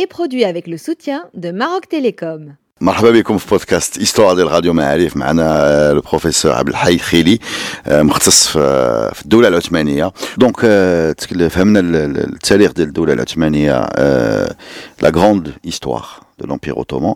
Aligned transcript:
est 0.00 0.06
produit 0.16 0.44
avec 0.52 0.64
le 0.72 0.76
soutien 0.86 1.20
de 1.34 1.50
Maroc 1.50 1.84
Télécom. 1.88 2.52
مرحبا 2.80 3.10
بكم 3.10 3.38
في 3.38 3.48
بودكاست 3.50 3.98
Histoire 3.98 4.34
ديال 4.36 4.52
راديو 4.52 4.72
معارف 4.72 5.16
معنا 5.16 5.44
البروفيسور 5.92 6.52
عبد 6.52 6.68
الحي 6.68 6.98
خيلي 6.98 7.38
آه، 7.86 8.02
مختص 8.02 8.46
في 8.48 8.58
في 9.14 9.22
الدولة 9.22 9.48
العثمانيه 9.48 10.12
donc 10.36 10.56
آه، 10.64 11.12
تك- 11.12 11.46
فهمنا 11.48 11.80
ال- 11.80 11.96
ال- 11.96 12.32
التاريخ 12.32 12.72
ديال 12.72 12.88
الدولة 12.88 13.12
العثمانيه 13.12 13.72
la 15.02 15.08
grande 15.16 15.52
histoire 15.68 16.06
de 16.38 16.46
l'empire 16.46 16.76
ottoman 16.76 17.14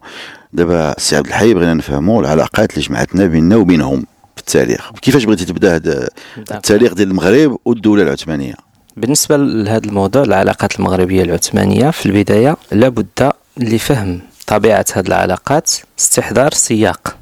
دابا 0.52 0.92
السي 0.96 1.16
عبد 1.16 1.26
الحي 1.26 1.54
بغينا 1.54 1.74
نفهموا 1.74 2.20
العلاقات 2.22 2.74
اللي 2.74 2.88
جمعتنا 2.88 3.26
بيننا 3.26 3.56
وبينهم 3.56 4.06
في 4.36 4.40
التاريخ 4.40 4.90
كيفاش 5.02 5.24
بغيتي 5.24 5.44
تبدا 5.44 5.74
هذا 5.76 6.08
التاريخ 6.38 6.94
ديال 6.94 7.08
المغرب 7.10 7.58
والدولة 7.64 8.02
العثمانيه 8.02 8.54
بالنسبة 8.96 9.36
لهذا 9.36 9.86
الموضوع 9.86 10.22
العلاقات 10.22 10.78
المغربية 10.78 11.22
العثمانية 11.22 11.90
في 11.90 12.06
البداية 12.06 12.56
لابد 12.72 13.32
لفهم 13.56 14.20
طبيعة 14.46 14.84
هذه 14.92 15.06
العلاقات 15.06 15.70
استحضار 15.98 16.52
سياق 16.52 17.16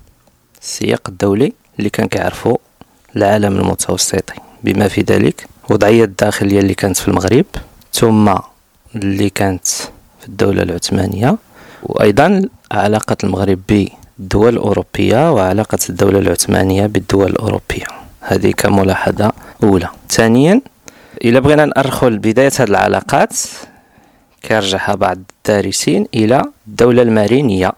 السياق 0.62 1.00
الدولي 1.08 1.52
اللي 1.78 1.90
كان 1.90 2.08
كيعرفو 2.08 2.56
العالم 3.16 3.56
المتوسطي. 3.56 4.34
بما 4.64 4.88
في 4.88 5.00
ذلك 5.00 5.46
وضعية 5.70 6.04
الداخلية 6.04 6.60
اللي 6.60 6.74
كانت 6.74 6.96
في 6.96 7.08
المغرب 7.08 7.44
ثم 7.92 8.34
اللي 8.96 9.30
كانت 9.30 9.68
في 10.20 10.28
الدولة 10.28 10.62
العثمانية 10.62 11.36
وأيضا 11.82 12.48
علاقة 12.72 13.16
المغرب 13.24 13.60
بالدول 13.68 14.52
الأوروبية 14.52 15.32
وعلاقة 15.32 15.78
الدولة 15.90 16.18
العثمانية 16.18 16.86
بالدول 16.86 17.30
الأوروبية. 17.30 17.84
هذه 18.20 18.50
كملاحظة 18.50 19.32
أولى. 19.62 19.88
ثانيا 20.08 20.60
إلا 21.24 21.40
بغينا 21.40 21.64
نأرخوا 21.64 22.10
لبداية 22.10 22.50
هذه 22.58 22.68
العلاقات 22.68 23.32
كيرجعها 24.42 24.94
بعض 24.94 25.16
الدارسين 25.16 26.06
إلى 26.14 26.44
الدولة 26.66 27.02
المارينية 27.02 27.72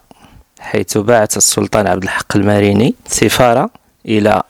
حيث 0.59 0.97
بعث 0.97 1.37
السلطان 1.37 1.87
عبد 1.87 2.03
الحق 2.03 2.37
الماريني 2.37 2.95
سفارة 3.07 3.69
إلى 4.05 4.43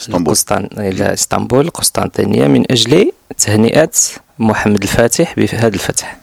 إسطنبول. 0.00 0.22
القسطن... 0.22 0.68
إلى 0.78 1.12
إسطنبول 1.12 1.64
القسطنطينية 1.64 2.46
من 2.46 2.72
أجل 2.72 3.12
تهنئة 3.38 3.90
محمد 4.38 4.82
الفاتح 4.82 5.34
بهذا 5.36 5.66
الفتح 5.68 6.16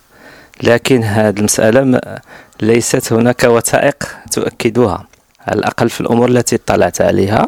لكن 0.64 1.04
هذه 1.04 1.38
المسألة 1.38 2.02
ليست 2.62 3.14
هناك 3.14 3.44
وثائق 3.44 4.08
تؤكدها 4.32 5.08
على 5.48 5.60
الأقل 5.60 5.90
في 5.90 6.02
الأمور 6.02 6.30
التي 6.30 6.56
اطلعت 6.56 7.02
عليها 7.02 7.48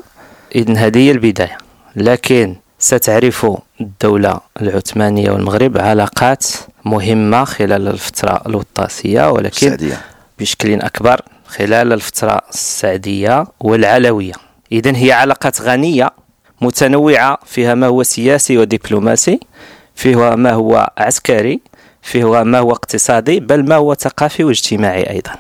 إذن 0.56 0.78
هذه 0.78 0.98
هي 0.98 1.12
البداية 1.12 1.58
لكن 1.96 2.56
ستعرف 2.80 3.48
الدولة 3.82 4.40
العثمانية 4.62 5.32
والمغرب 5.32 5.78
علاقات 5.78 6.46
مهمة 6.86 7.44
خلال 7.44 7.88
الفترة 7.88 8.42
الوطاسية 8.46 9.32
ولكن 9.32 9.68
السعديه 9.68 10.02
بشكل 10.40 10.82
أكبر 10.82 11.22
خلال 11.46 11.94
الفترة 11.94 12.42
السعدية 12.50 13.46
والعلوية. 13.60 14.34
إذا 14.72 14.96
هي 14.96 15.12
علاقات 15.12 15.62
غنية 15.62 16.10
متنوعة 16.62 17.38
فيها 17.46 17.74
ما 17.76 17.88
هو 17.88 18.04
سياسي 18.04 18.58
ودبلوماسي 18.58 19.40
فيها 19.96 20.36
ما 20.36 20.52
هو 20.52 20.92
عسكري 20.98 21.60
فيها 22.02 22.44
ما 22.44 22.60
هو 22.60 22.72
اقتصادي 22.72 23.40
بل 23.40 23.66
ما 23.66 23.76
هو 23.76 23.94
ثقافي 23.94 24.44
واجتماعي 24.44 25.10
أيضا. 25.10 25.32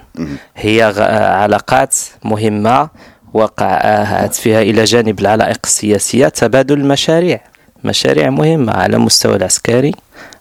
هي 0.55 0.93
علاقات 1.41 1.95
مهمة 2.23 2.89
وقعت 3.33 4.35
فيها 4.35 4.61
إلى 4.61 4.83
جانب 4.83 5.19
العلائق 5.19 5.59
السياسية 5.63 6.27
تبادل 6.27 6.79
المشاريع. 6.79 7.41
مشاريع 7.85 8.29
مهمة 8.29 8.73
على 8.73 8.97
مستوى 8.97 9.35
العسكري 9.35 9.91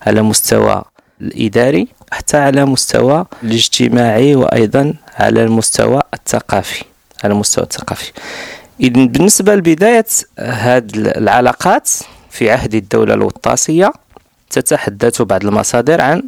على 0.06 0.22
مستوى 0.22 0.82
الإداري 1.20 1.88
حتى 2.12 2.36
على 2.36 2.64
مستوى 2.64 3.26
الاجتماعي 3.42 4.34
وأيضا 4.36 4.94
على 5.16 5.42
المستوى 5.44 6.00
الثقافي 6.14 6.84
على 7.24 7.32
المستوى 7.32 7.64
الثقافي. 7.64 8.12
إذن 8.80 9.08
بالنسبة 9.08 9.54
لبداية 9.54 10.06
هذه 10.38 10.84
العلاقات 10.96 11.88
في 12.30 12.50
عهد 12.50 12.74
الدولة 12.74 13.14
الوطاسية 13.14 13.92
تتحدث 14.50 15.22
بعض 15.22 15.44
المصادر 15.46 16.00
عن 16.00 16.22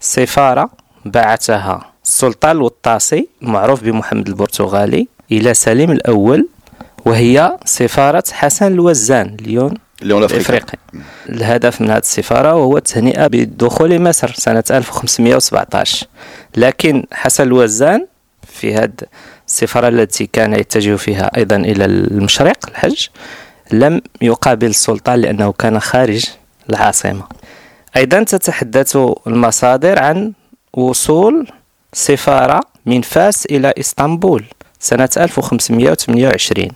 سفارة 0.00 0.70
بعثها 1.04 1.92
السلطان 2.04 2.50
الوطاسي 2.56 3.28
المعروف 3.42 3.82
بمحمد 3.84 4.28
البرتغالي 4.28 5.08
إلى 5.32 5.54
سليم 5.54 5.90
الأول 5.90 6.48
وهي 7.06 7.58
سفارة 7.64 8.24
حسن 8.32 8.66
الوزان 8.72 9.36
اليوم 9.40 9.74
الافريقي 10.02 10.78
الهدف 11.28 11.80
من 11.80 11.90
هذه 11.90 11.98
السفارة 11.98 12.54
وهو 12.54 12.76
التهنئة 12.76 13.26
بدخول 13.26 14.02
مصر 14.02 14.32
سنة 14.34 14.64
1517 14.70 16.06
لكن 16.56 17.04
حسن 17.12 17.44
الوزان 17.44 18.06
في 18.46 18.74
هذه 18.74 18.90
السفارة 19.48 19.88
التي 19.88 20.26
كان 20.26 20.52
يتجه 20.54 20.96
فيها 20.96 21.30
أيضا 21.36 21.56
إلى 21.56 21.84
المشرق 21.84 22.68
الحج 22.68 23.06
لم 23.72 24.00
يقابل 24.22 24.66
السلطان 24.66 25.20
لأنه 25.20 25.52
كان 25.52 25.80
خارج 25.80 26.24
العاصمة. 26.70 27.24
أيضا 27.96 28.22
تتحدث 28.22 28.96
المصادر 29.26 29.98
عن 30.02 30.32
وصول 30.72 31.46
سفارة 31.92 32.60
من 32.86 33.02
فاس 33.02 33.46
إلى 33.46 33.72
إسطنبول 33.80 34.44
سنة 34.80 35.08
1528 35.16 36.68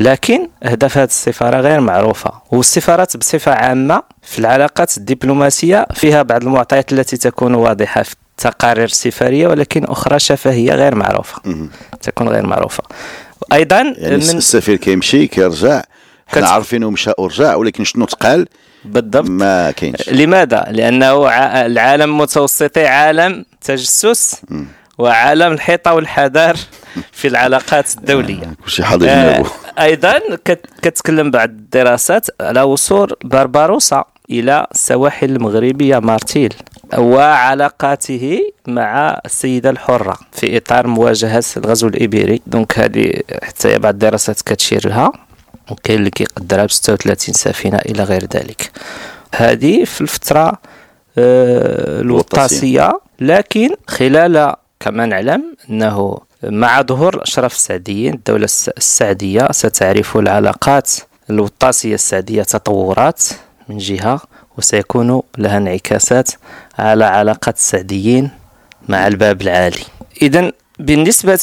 لكن 0.00 0.48
أهداف 0.62 0.98
هذه 0.98 1.06
السفارة 1.08 1.60
غير 1.60 1.80
معروفة 1.80 2.30
والسفارات 2.50 3.16
بصفة 3.16 3.52
عامة 3.52 4.02
في 4.22 4.38
العلاقات 4.38 4.96
الدبلوماسية 4.96 5.86
فيها 5.94 6.22
بعض 6.22 6.42
المعطيات 6.42 6.92
التي 6.92 7.16
تكون 7.16 7.54
واضحة 7.54 8.02
في 8.02 8.14
التقارير 8.38 8.84
السفارية 8.84 9.48
ولكن 9.48 9.84
أخرى 9.84 10.18
شفهية 10.18 10.72
غير 10.74 10.94
معروفة 10.94 11.40
مهم. 11.44 11.70
تكون 12.02 12.28
غير 12.28 12.46
معروفة 12.46 12.82
أيضا 13.52 13.76
يعني 13.76 14.16
من 14.16 14.22
السفير 14.36 14.76
كيمشي 14.76 15.26
كيرجع 15.26 15.82
حنا 16.26 16.48
عارفينه 16.48 16.90
مشى 16.90 17.10
ورجع 17.18 17.54
ولكن 17.54 17.84
شنو 17.84 18.04
تقال 18.04 18.46
بالضبط 18.84 19.28
ما 19.30 19.70
كاينش 19.70 20.08
لماذا؟ 20.08 20.66
لأنه 20.70 21.28
ع- 21.28 21.66
العالم 21.66 22.02
المتوسطي 22.10 22.86
عالم 22.86 23.44
تجسس 23.60 24.36
مم. 24.48 24.66
وعالم 24.98 25.52
الحيطة 25.52 25.94
والحذر 25.94 26.56
في 27.12 27.28
العلاقات 27.28 27.94
الدولية. 27.96 28.52
كلشي 28.64 28.84
حاضر 28.84 29.08
آه، 29.08 29.12
جنابه 29.12 29.50
أيضا 29.78 30.18
كت- 30.44 30.66
كتكلم 30.82 31.30
بعض 31.30 31.48
الدراسات 31.48 32.26
على 32.40 32.62
وصول 32.62 33.12
بربروسا 33.24 34.04
إلى 34.30 34.66
السواحل 34.74 35.30
المغربية 35.30 35.98
مارتيل 35.98 36.54
وعلاقاته 36.98 38.40
مع 38.66 39.20
السيدة 39.26 39.70
الحرة 39.70 40.18
في 40.32 40.56
إطار 40.56 40.86
مواجهة 40.86 41.44
الغزو 41.56 41.88
الإيبيري 41.88 42.42
donc 42.46 42.78
هذه 42.78 43.12
حتى 43.42 43.78
بعض 43.78 43.92
الدراسات 43.92 44.40
كتشير 44.42 44.88
لها 44.88 45.12
وكاين 45.70 45.98
اللي 45.98 46.10
كيقدرها 46.10 46.64
ب 46.66 46.70
36 46.70 47.34
سفينة 47.34 47.78
إلى 47.78 48.02
غير 48.04 48.24
ذلك. 48.34 48.70
هذه 49.34 49.84
في 49.84 50.00
الفترة 50.00 50.46
آه، 51.18 52.00
الوطاسيه 52.00 53.00
لكن 53.20 53.70
خلال 53.88 54.54
كما 54.80 55.06
نعلم 55.06 55.56
أنه 55.70 56.18
مع 56.42 56.82
ظهور 56.82 57.14
الاشراف 57.16 57.54
السعديين 57.54 58.14
الدولة 58.14 58.44
الس- 58.44 58.68
السعدية 58.68 59.48
ستعرف 59.52 60.16
العلاقات 60.16 60.90
الوطاسية 61.30 61.94
السعدية 61.94 62.42
تطورات 62.42 63.22
من 63.68 63.78
جهة 63.78 64.20
وسيكون 64.58 65.22
لها 65.38 65.56
انعكاسات 65.56 66.30
على 66.78 67.04
علاقات 67.04 67.56
السعديين 67.56 68.30
مع 68.88 69.06
الباب 69.06 69.42
العالي. 69.42 69.80
اذا 70.22 70.52
بالنسبة 70.78 71.38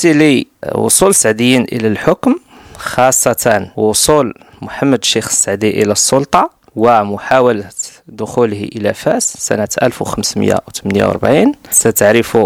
لوصول 0.65 1.09
السعديين 1.09 1.63
إلى 1.63 1.87
الحكم 1.87 2.35
خاصة 2.77 3.69
وصول 3.77 4.33
محمد 4.61 4.99
الشيخ 5.01 5.27
السعدي 5.27 5.83
إلى 5.83 5.91
السلطة 5.91 6.49
ومحاولة 6.75 7.69
دخوله 8.07 8.63
إلى 8.75 8.93
فاس 8.93 9.33
سنة 9.37 9.67
1548 9.83 11.51
ستعرف 11.71 12.37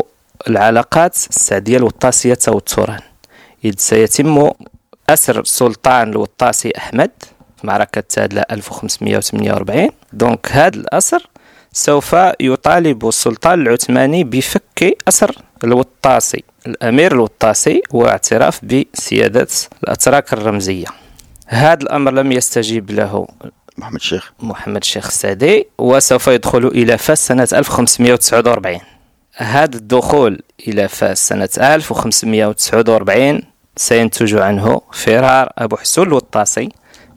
العلاقات 0.47 1.15
السعدية 1.15 1.77
الوطاسية 1.77 2.33
توترا. 2.33 2.97
إذ 3.65 3.73
سيتم 3.77 4.51
أسر 5.09 5.39
السلطان 5.39 6.09
الوطاسي 6.09 6.73
أحمد 6.77 7.11
في 7.57 7.67
معركة 7.67 8.01
تادلة 8.01 8.43
1548 8.51 9.89
donc 10.13 10.47
هذا 10.51 10.75
الأسر 10.75 11.27
سوف 11.73 12.15
يطالب 12.39 13.07
السلطان 13.07 13.61
العثماني 13.61 14.23
بفك 14.23 14.97
أسر 15.07 15.35
الوطاسي 15.63 16.43
الأمير 16.67 17.11
الوطاسي 17.11 17.81
واعتراف 17.91 18.65
بسيادة 18.65 19.47
الأتراك 19.83 20.33
الرمزية. 20.33 20.85
هذا 21.47 21.83
الأمر 21.83 22.11
لم 22.11 22.31
يستجيب 22.31 22.91
له 22.91 23.27
محمد 23.77 23.95
الشيخ. 23.95 24.31
محمد 24.39 24.81
الشيخ 24.81 25.05
السادي 25.07 25.67
وسوف 25.77 26.27
يدخل 26.27 26.67
إلى 26.67 26.97
فاس 26.97 27.27
سنة 27.27 27.47
1549 27.53 28.79
هذا 29.37 29.75
الدخول 29.75 30.41
إلى 30.67 30.87
فاس 30.87 31.27
سنة 31.27 31.49
1549 31.57 33.41
سينتج 33.75 34.35
عنه 34.35 34.81
فرار 34.91 35.49
أبو 35.57 35.77
حسون 35.77 36.07
الوطاسي 36.07 36.69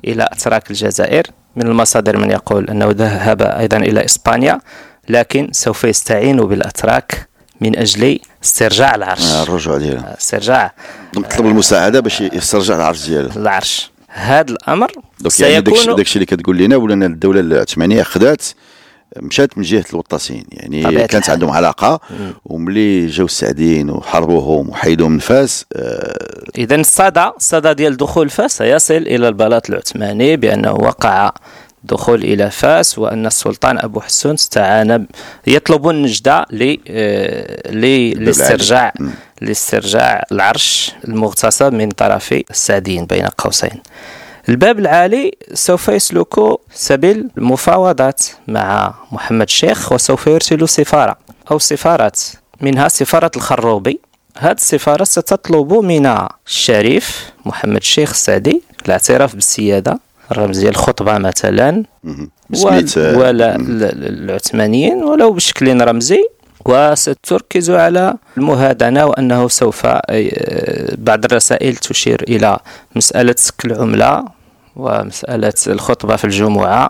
إلى 0.05 0.29
أتراك 0.33 0.71
الجزائر 0.71 1.27
من 1.57 1.67
المصادر 1.67 2.17
من 2.17 2.31
يقول 2.31 2.71
أنه 2.71 2.91
ذهب 2.91 3.43
أيضا 3.43 3.77
إلى 3.77 4.05
إسبانيا 4.05 4.61
لكن 5.09 5.49
سوف 5.53 5.85
يستعين 5.85 6.37
بالأتراك 6.37 7.29
من 7.61 7.79
أجل 7.79 8.19
استرجاع 8.45 8.95
العرش. 8.95 9.31
آه، 9.31 9.43
الرجوع 9.43 9.79
ديالو. 9.79 10.01
استرجاع. 10.19 10.75
طلب 11.15 11.47
المساعدة 11.47 12.01
باش 12.01 12.21
يسترجع 12.21 12.77
العرش 12.77 13.09
ديالو. 13.09 13.31
العرش. 13.37 13.91
هذا 14.09 14.51
الأمر 14.51 14.93
donc 15.21 15.41
يعني 15.41 15.61
داكشي 15.61 15.81
سيكون 15.81 15.97
داكشي 15.97 16.15
اللي 16.15 16.27
كتقول 16.27 16.59
لنا 16.59 16.77
ولا 16.77 16.95
أن 16.95 17.03
الدولة 17.03 17.41
العثمانية 17.41 18.03
خدات 18.03 18.43
مشات 19.17 19.59
من 19.59 19.65
جهة 19.65 19.85
الوطاسيين 19.91 20.45
يعني 20.53 20.83
كانت 20.83 21.15
الحال. 21.15 21.31
عندهم 21.33 21.51
علاقة 21.51 22.01
وملي 22.45 23.07
جاو 23.07 23.27
السعديين 23.27 23.91
وحربوهم 23.91 24.69
وحيدوهم 24.69 25.13
من 25.13 25.19
فاس 25.19 25.65
آه، 25.77 26.45
إذا 26.59 26.75
الصدى 26.77 27.25
الصدى 27.37 27.75
ديال 27.75 27.97
دخول 27.97 28.31
فاس 28.31 28.57
سيصل 28.59 28.95
إلى 28.95 29.29
البلاط 29.29 29.71
العثماني 29.71 30.37
بأنه 30.37 30.73
وقع 30.73 31.33
دخول 31.85 32.25
إلى 32.25 32.51
فاس 32.51 32.99
وأن 32.99 33.27
السلطان 33.27 33.79
أبو 33.79 34.01
حسون 34.01 34.33
استعان 34.33 35.07
يطلب 35.47 35.89
النجدة 35.89 36.47
ل- 36.51 36.77
آه، 36.89 37.71
لاسترجاع. 38.15 38.93
لاسترجاع 39.41 40.25
العرش 40.33 40.93
المغتصب 41.09 41.73
من 41.73 41.89
طرف 41.89 42.35
السعديين 42.51 43.07
بين 43.07 43.27
قوسين 43.27 43.81
الباب 44.51 44.79
العالي 44.79 45.33
سوف 45.55 45.89
يسلك 45.89 46.35
سبيل 46.75 47.29
المفاوضات 47.39 48.23
مع 48.49 48.95
محمد 49.13 49.43
الشيخ 49.47 49.93
وسوف 49.93 50.27
يرسل 50.27 50.69
سفارة 50.69 51.17
أو 51.51 51.59
سفارات 51.59 52.21
منها 52.61 52.89
سفارة 52.89 53.31
الخروبي. 53.37 54.01
هذه 54.39 54.53
السفارة 54.53 55.05
ستطلب 55.05 55.73
من 55.73 56.17
الشريف 56.47 57.33
محمد 57.47 57.77
الشيخ 57.77 58.11
السعدي 58.11 58.63
الاعتراف 58.87 59.35
بالسيادة 59.35 59.99
الرمزية 60.33 60.69
الخطبة 60.69 61.19
مثلا. 61.19 61.85
آه، 62.05 63.19
ولا 63.19 63.57
ال- 63.57 63.83
ال- 63.85 64.25
العثمانيين 64.31 65.03
ولو 65.05 65.33
بشكل 65.33 65.81
رمزي. 65.81 66.25
وستركز 66.67 67.71
على 67.71 68.15
المهادنة 68.37 69.07
وأنه 69.07 69.49
سوف 69.49 69.87
آه، 69.87 70.01
بعض 70.99 71.25
الرسائل 71.25 71.77
تشير 71.77 72.23
إلى 72.29 72.59
مسألة 72.97 73.35
سك 73.39 73.65
العملة 73.65 74.25
ومسألة 74.81 75.53
الخطبة 75.67 76.17
في 76.17 76.25
الجمعة. 76.25 76.89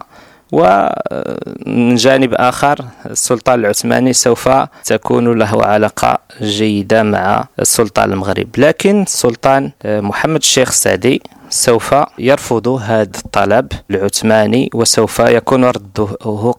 ومن 0.52 1.94
جانب 1.94 2.34
آخر 2.34 2.84
السلطان 3.06 3.60
العثماني 3.60 4.12
سوف 4.12 4.48
تكون 4.84 5.38
له 5.38 5.64
علاقة 5.64 6.18
جيدة 6.42 7.02
مع 7.02 7.44
السلطان 7.58 8.12
المغرب. 8.12 8.48
لكن 8.58 9.02
السلطان 9.02 9.70
محمد 9.84 10.40
الشيخ 10.40 10.68
السعدي 10.68 11.22
سوف 11.50 11.94
يرفض 12.18 12.68
هذا 12.68 13.10
الطلب 13.24 13.72
العثماني 13.90 14.70
وسوف 14.74 15.18
يكون 15.18 15.64
رده 15.64 16.06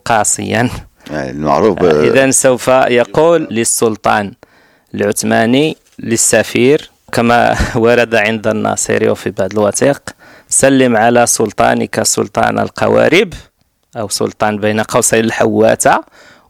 قاسيا. 0.06 0.69
يعني 1.12 1.30
المعروف 1.31 1.83
آه، 1.83 2.04
إذا 2.04 2.31
سوف 2.31 2.68
يقول 2.68 3.48
للسلطان 3.51 4.33
العثماني 4.95 5.78
للسفير 6.00 6.92
كما 7.12 7.56
ورد 7.75 8.16
عند 8.16 8.48
الناصري 8.48 9.10
وفي 9.10 9.30
بعض 9.30 9.51
الوثائق 9.54 10.01
سلم 10.51 10.98
على 10.98 11.27
سلطانك 11.27 12.03
سلطان 12.03 12.59
القوارب 12.59 13.33
أو 13.98 14.09
سلطان 14.09 14.57
بين 14.57 14.81
قوسين 14.81 15.25
الحواتة 15.25 16.00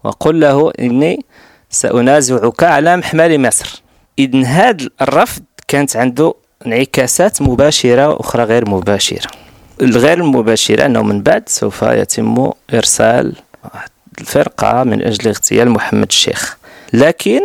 وقل 0.04 0.40
له 0.40 0.72
إني 0.80 1.26
سأنازعك 1.70 2.64
على 2.64 2.98
محمل 2.98 3.42
مصر. 3.42 3.82
إذن 4.20 4.46
هذا 4.46 4.90
الرفض 5.02 5.44
كانت 5.68 5.98
عنده 5.98 6.34
انعكاسات 6.66 7.42
مباشرة 7.42 8.10
وأخرى 8.10 8.44
غير 8.44 8.70
مباشرة. 8.70 9.32
الغير 9.82 10.18
المباشرة 10.18 10.86
أنه 10.86 11.02
من 11.02 11.22
بعد 11.22 11.50
سوف 11.50 11.82
يتم 11.82 12.52
إرسال 12.74 13.36
الفرقة 14.20 14.84
من 14.84 15.02
أجل 15.02 15.28
اغتيال 15.28 15.70
محمد 15.70 16.08
الشيخ. 16.10 16.58
لكن 16.94 17.42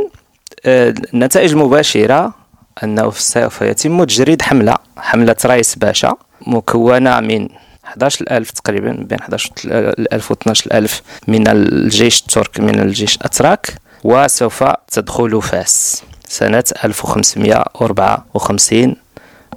آه، 0.67 0.95
النتائج 1.15 1.53
المباشرة 1.53 2.35
أنه 2.83 3.11
سوف 3.11 3.63
يتم 3.63 4.05
تجريد 4.05 4.43
حملة 4.43 4.77
حملة 4.97 5.37
رئيس 5.45 5.75
باشا. 5.75 6.17
مكونة 6.41 7.21
من 7.21 7.49
11000 7.87 8.51
تقريبا 8.51 8.93
بين 8.93 9.19
11000 9.23 10.31
و 10.31 10.35
12000 10.35 11.03
من 11.29 11.49
الجيش 11.49 12.21
الترك 12.21 12.61
من 12.61 12.81
الجيش 12.81 13.17
الأتراك 13.17 13.75
وسوف 14.05 14.65
تدخل 14.93 15.43
فاس. 15.43 16.03
سنة 16.29 16.65
1554 16.85 18.97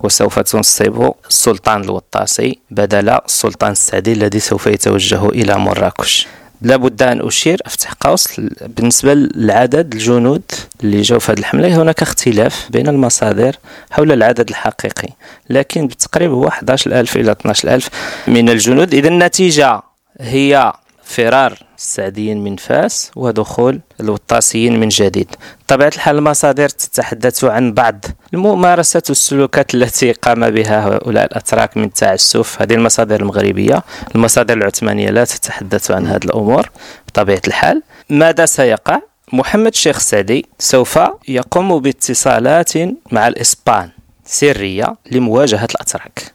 وسوف 0.03 0.39
تنصب 0.39 1.11
السلطان 1.29 1.83
الوطاسي 1.83 2.59
بدل 2.71 3.09
السلطان 3.09 3.71
السعدي 3.71 4.13
الذي 4.13 4.39
سوف 4.39 4.67
يتوجه 4.67 5.29
إلى 5.29 5.57
مراكش. 5.57 6.27
لابد 6.61 7.03
أن 7.03 7.27
أشير. 7.27 7.61
أفتح 7.65 7.93
قوس. 7.93 8.41
بالنسبة 8.61 9.13
للعدد 9.13 9.93
الجنود 9.93 10.41
اللي 10.83 11.01
جاوا 11.01 11.19
في 11.19 11.31
هذه 11.31 11.39
الحملة 11.39 11.81
هناك 11.81 12.01
اختلاف 12.01 12.67
بين 12.69 12.87
المصادر 12.87 13.55
حول 13.91 14.11
العدد 14.11 14.49
الحقيقي. 14.49 15.09
لكن 15.49 15.87
بالتقريب 15.87 16.31
هو 16.31 16.47
11000 16.47 17.15
إلى 17.17 17.31
12000 17.31 17.89
من 18.27 18.49
الجنود. 18.49 18.93
إذا 18.93 19.07
النتيجة 19.07 19.81
هي 20.21 20.73
فرار 21.09 21.57
السعديين 21.77 22.43
من 22.43 22.55
فاس 22.55 23.11
ودخول 23.15 23.79
الوطاسيين 23.99 24.79
من 24.79 24.89
جديد. 24.89 25.35
طبيعة 25.67 25.91
الحال 25.95 26.17
المصادر 26.17 26.69
تتحدث 26.69 27.43
عن 27.43 27.73
بعض 27.73 28.05
الممارسات 28.33 29.09
والسلوكات 29.09 29.75
التي 29.75 30.11
قام 30.11 30.49
بها 30.49 30.87
هؤلاء 30.87 31.25
الأتراك 31.25 31.77
من 31.77 31.93
تعسف. 31.93 32.61
هذه 32.61 32.73
المصادر 32.73 33.19
المغربية 33.19 33.83
المصادر 34.15 34.57
العثمانية 34.57 35.09
لا 35.09 35.25
تتحدث 35.25 35.91
عن 35.91 36.07
هذه 36.07 36.25
الأمور. 36.25 36.69
بطبيعة 37.07 37.41
الحال 37.47 37.83
ماذا 38.09 38.45
سيقع؟ 38.45 38.99
محمد 39.33 39.71
الشيخ 39.71 39.95
السعدي 39.95 40.45
سوف 40.59 40.99
يقوم 41.27 41.79
باتصالات 41.79 42.71
مع 43.11 43.27
الإسبان 43.27 43.89
سرية 44.25 44.95
لمواجهة 45.11 45.65
الأتراك. 45.65 46.33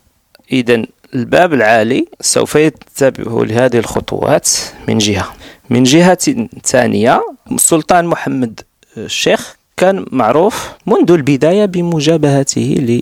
إذا 0.53 0.85
الباب 1.15 1.55
العالي 1.55 2.07
سوف 2.21 2.55
يتبع 2.55 3.43
لهذه 3.43 3.79
الخطوات 3.79 4.49
من 4.89 4.99
جهة. 4.99 5.29
من 5.71 5.83
جهة 5.83 6.47
ثانية 6.65 7.23
السلطان 7.53 8.07
محمد 8.07 8.61
الشيخ 8.97 9.57
كان 9.77 10.07
معروف 10.11 10.69
منذ 10.87 11.11
البداية 11.11 11.65
بمجابهته 11.65 13.01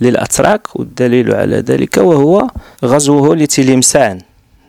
للأتراك 0.00 0.76
والدليل 0.76 1.34
على 1.34 1.56
ذلك 1.56 1.96
وهو 1.96 2.48
غزوه 2.84 3.36
لتلمسان. 3.36 4.20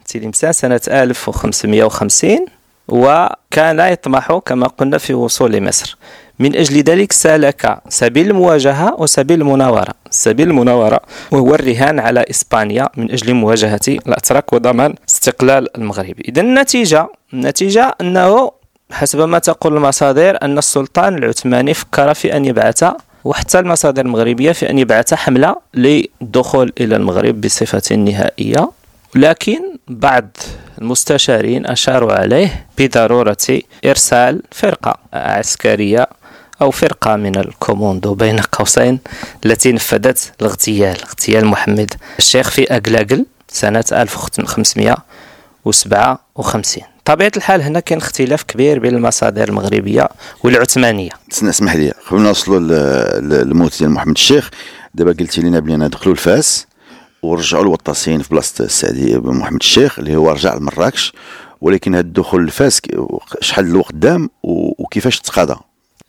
تلمسان 0.08 0.52
سنة 0.54 0.82
1550 0.88 2.46
وكان 2.88 3.80
يطمح 3.80 4.40
كما 4.46 4.68
قلنا 4.68 4.98
في 4.98 5.14
وصول 5.14 5.64
مصر. 5.64 5.98
من 6.42 6.56
أجل 6.56 6.82
ذلك 6.82 7.12
سلك 7.12 7.78
سبيل 7.90 8.28
المواجهة 8.30 8.96
وسبيل 9.02 9.42
المناورة. 9.42 9.94
سبيل 10.10 10.48
المناورة 10.50 11.00
وهو 11.32 11.56
الرهان 11.56 12.00
على 12.00 12.26
إسبانيا 12.30 12.90
من 12.98 13.12
أجل 13.12 13.34
مواجهة 13.34 13.80
الأتراك 13.88 14.54
وضمان 14.54 14.96
استقلال 15.10 15.78
المغرب. 15.78 16.16
إذا 16.30 16.42
النتيجة 16.42 17.08
النتيجة 17.34 17.96
أنه 18.02 18.52
حسب 18.92 19.20
ما 19.20 19.40
تقول 19.40 19.78
المصادر 19.78 20.38
أن 20.42 20.58
السلطان 20.58 21.18
العثماني 21.18 21.74
فكر 21.74 22.14
في 22.14 22.36
أن 22.38 22.46
يبعث 22.46 22.84
وحتى 23.24 23.60
المصادر 23.60 24.02
المغربية 24.06 24.52
في 24.52 24.70
أن 24.70 24.80
يبعث 24.80 25.14
حملة 25.14 25.56
للدخول 25.74 26.74
إلى 26.80 26.96
المغرب 26.96 27.42
بصفة 27.42 27.96
نهائية. 27.96 28.72
لكن 29.16 29.60
بعض 29.88 30.38
المستشارين 30.82 31.66
أشاروا 31.68 32.14
عليه 32.14 32.66
بضرورة 32.78 33.38
إرسال 33.86 34.42
فرقة 34.52 34.98
عسكرية 35.14 36.08
أو 36.62 36.72
فرقة 36.72 37.16
من 37.16 37.36
الكوموندو 37.36 38.14
بين 38.14 38.40
قوسين 38.40 39.00
التي 39.46 39.72
نفذت 39.72 40.34
الاغتيال 40.42 41.02
اغتيال 41.04 41.46
محمد 41.46 41.94
الشيخ 42.20 42.50
في 42.50 42.76
أقلاقل 42.76 43.26
سنة 43.48 43.84
1557 43.92 46.84
طبيعة 47.06 47.32
الحال 47.38 47.62
هنا 47.62 47.80
كان 47.80 47.98
اختلاف 47.98 48.44
كبير 48.44 48.80
بين 48.80 48.96
المصادر 48.96 49.50
المغربية 49.50 50.10
والعثمانية. 50.44 51.10
اسمح 51.32 51.76
لي. 51.76 51.92
قبل 52.08 52.20
ما 52.20 52.24
نوصلوا 52.28 52.60
للموت 53.20 53.80
ديال 53.80 53.92
محمد 53.92 54.16
الشيخ 54.16 54.50
دابا 54.96 55.12
قلتي 55.12 55.42
لنا 55.42 55.60
بلي 55.60 55.90
دخلوا 55.90 56.16
لفاس 56.16 56.68
ورجعوا 57.22 57.64
الوطاسيين 57.64 58.22
في 58.22 58.30
بلاصة 58.30 58.66
السعدي 58.66 59.18
محمد 59.18 59.60
الشيخ 59.62 60.00
اللي 60.00 60.16
هو 60.16 60.32
رجع 60.32 60.56
لمراكش. 60.56 61.14
ولكن 61.62 61.96
هذا 61.96 62.08
الدخول 62.08 62.46
لفاس 62.46 62.82
شحال 63.40 63.66
الوقت 63.66 63.96
دام 63.96 64.30
وكيفاش 64.44 65.20
تقاضى؟ 65.20 65.56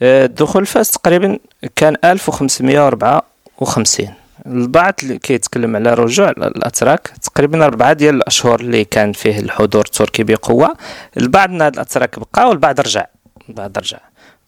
آه، 0.03 0.27
دخول 0.27 0.67
فاس 0.67 0.91
تقريبا 0.91 1.39
كان 1.77 1.97
1554 2.05 4.15
البعض 4.47 4.95
اللي 5.03 5.19
كيتكلم 5.19 5.77
على 5.77 5.95
رجوع 5.95 6.31
الأتراك 6.31 7.13
تقريبا 7.23 7.65
أربعة 7.65 7.93
ديال 7.93 8.15
الأشهر 8.15 8.61
اللي 8.61 8.85
كان 8.85 9.13
فيه 9.13 9.39
الحضور 9.39 9.85
التركي 9.85 10.23
بقوة. 10.23 10.77
البعض 11.17 11.51
من 11.51 11.63
هاد 11.63 11.75
الأتراك 11.75 12.19
بقى 12.19 12.49
والبعض 12.49 12.81
رجع 12.81 13.07
البعض 13.49 13.79
رجع 13.79 13.99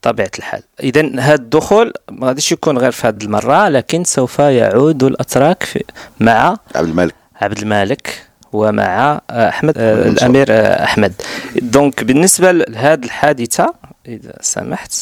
طبيعه 0.03 0.31
الحال. 0.39 0.63
اذا 0.83 1.21
هذا 1.21 1.35
الدخول 1.35 1.93
ما 2.11 2.27
غاديش 2.27 2.53
يكون 2.53 2.79
غير 2.79 2.91
في 2.93 3.07
هذه 3.09 3.25
المرة 3.25 3.69
لكن 3.69 4.05
سوف 4.05 4.39
يعود 4.39 5.05
الأتراك 5.05 5.63
في 5.63 5.85
مع 6.21 6.57
عبد 6.75 6.89
الملك. 6.89 7.15
عبد 7.43 7.59
المالك 7.59 8.23
ومع 8.53 9.21
احمد. 9.31 9.79
الأمير 9.79 10.47
أحمد. 10.85 11.13
دونك 11.57 12.05
بالنسبة 12.05 12.53
لهذه 12.53 13.05
الحادثة 13.05 13.75
إذا 14.07 14.33
سمحت 14.41 14.93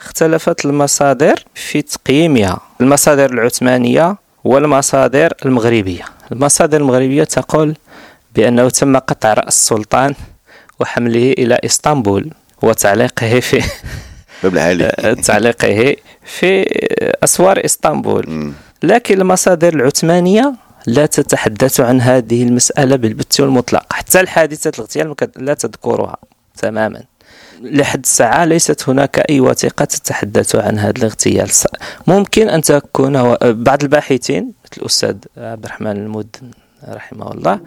اختلفت 0.00 0.64
المصادر 0.64 1.44
في 1.54 1.82
تقييمها. 1.82 2.60
المصادر 2.80 3.32
العثمانية 3.32 4.16
والمصادر 4.44 5.32
المغربية. 5.44 6.04
المصادر 6.32 6.80
المغربية 6.80 7.24
تقول 7.24 7.74
بأنه 8.34 8.68
تم 8.70 8.96
قطع 8.96 9.32
رأس 9.34 9.48
السلطان 9.48 10.14
وحمله 10.80 11.32
إلى 11.32 11.58
إسطنبول 11.64 12.30
وتعليقه 12.62 13.40
في 13.40 13.62
باب 14.42 14.54
العالي. 14.54 14.92
تعليقه 15.26 15.96
في 16.24 16.64
أسوار 17.24 17.64
إسطنبول. 17.64 18.24
مم. 18.28 18.52
لكن 18.82 19.20
المصادر 19.20 19.74
العثمانية 19.74 20.54
لا 20.86 21.06
تتحدث 21.06 21.80
عن 21.80 22.00
هذه 22.00 22.42
المسألة 22.42 22.96
بالبت 22.96 23.40
والمطلق 23.40 23.92
حتى 23.92 24.20
الحادثة 24.20 24.72
الاغتيال 24.74 25.14
لا 25.36 25.54
تذكرها 25.54 26.16
تماما. 26.58 27.02
لحد 27.62 28.00
الساعة 28.04 28.44
ليست 28.44 28.88
هناك 28.88 29.18
أي 29.30 29.40
وثيقة 29.40 29.84
تتحدث 29.84 30.56
عن 30.56 30.78
هذا 30.78 30.98
الاغتيال. 30.98 31.48
ممكن 32.06 32.48
أن 32.48 32.62
تكون 32.62 33.16
و- 33.16 33.36
بعض 33.42 33.82
الباحثين 33.82 34.52
مثل 34.64 34.80
الأستاذ 34.82 35.16
عبد 35.38 35.64
الرحمن 35.64 35.90
المدن 35.96 36.50
رحمه 36.88 37.32
الله 37.32 37.60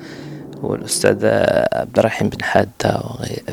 والأستاذ 0.61 1.25
عبد 1.73 1.99
الرحيم 1.99 2.29
بن 2.29 2.43
حادة 2.43 3.01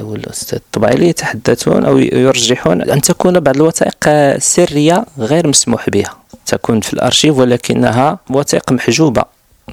والأستاذ 0.00 0.58
الطبيعي 0.58 1.08
يتحدثون 1.08 1.84
أو 1.84 1.98
يرجحون 1.98 2.82
أن 2.82 3.00
تكون 3.00 3.40
بعض 3.40 3.56
الوثائق 3.56 4.38
سرية 4.38 5.04
غير 5.18 5.46
مسموح 5.48 5.90
بها. 5.90 6.16
تكون 6.46 6.80
في 6.80 6.92
الأرشيف 6.94 7.38
ولكنها 7.38 8.18
وثائق 8.30 8.72
محجوبة. 8.72 9.24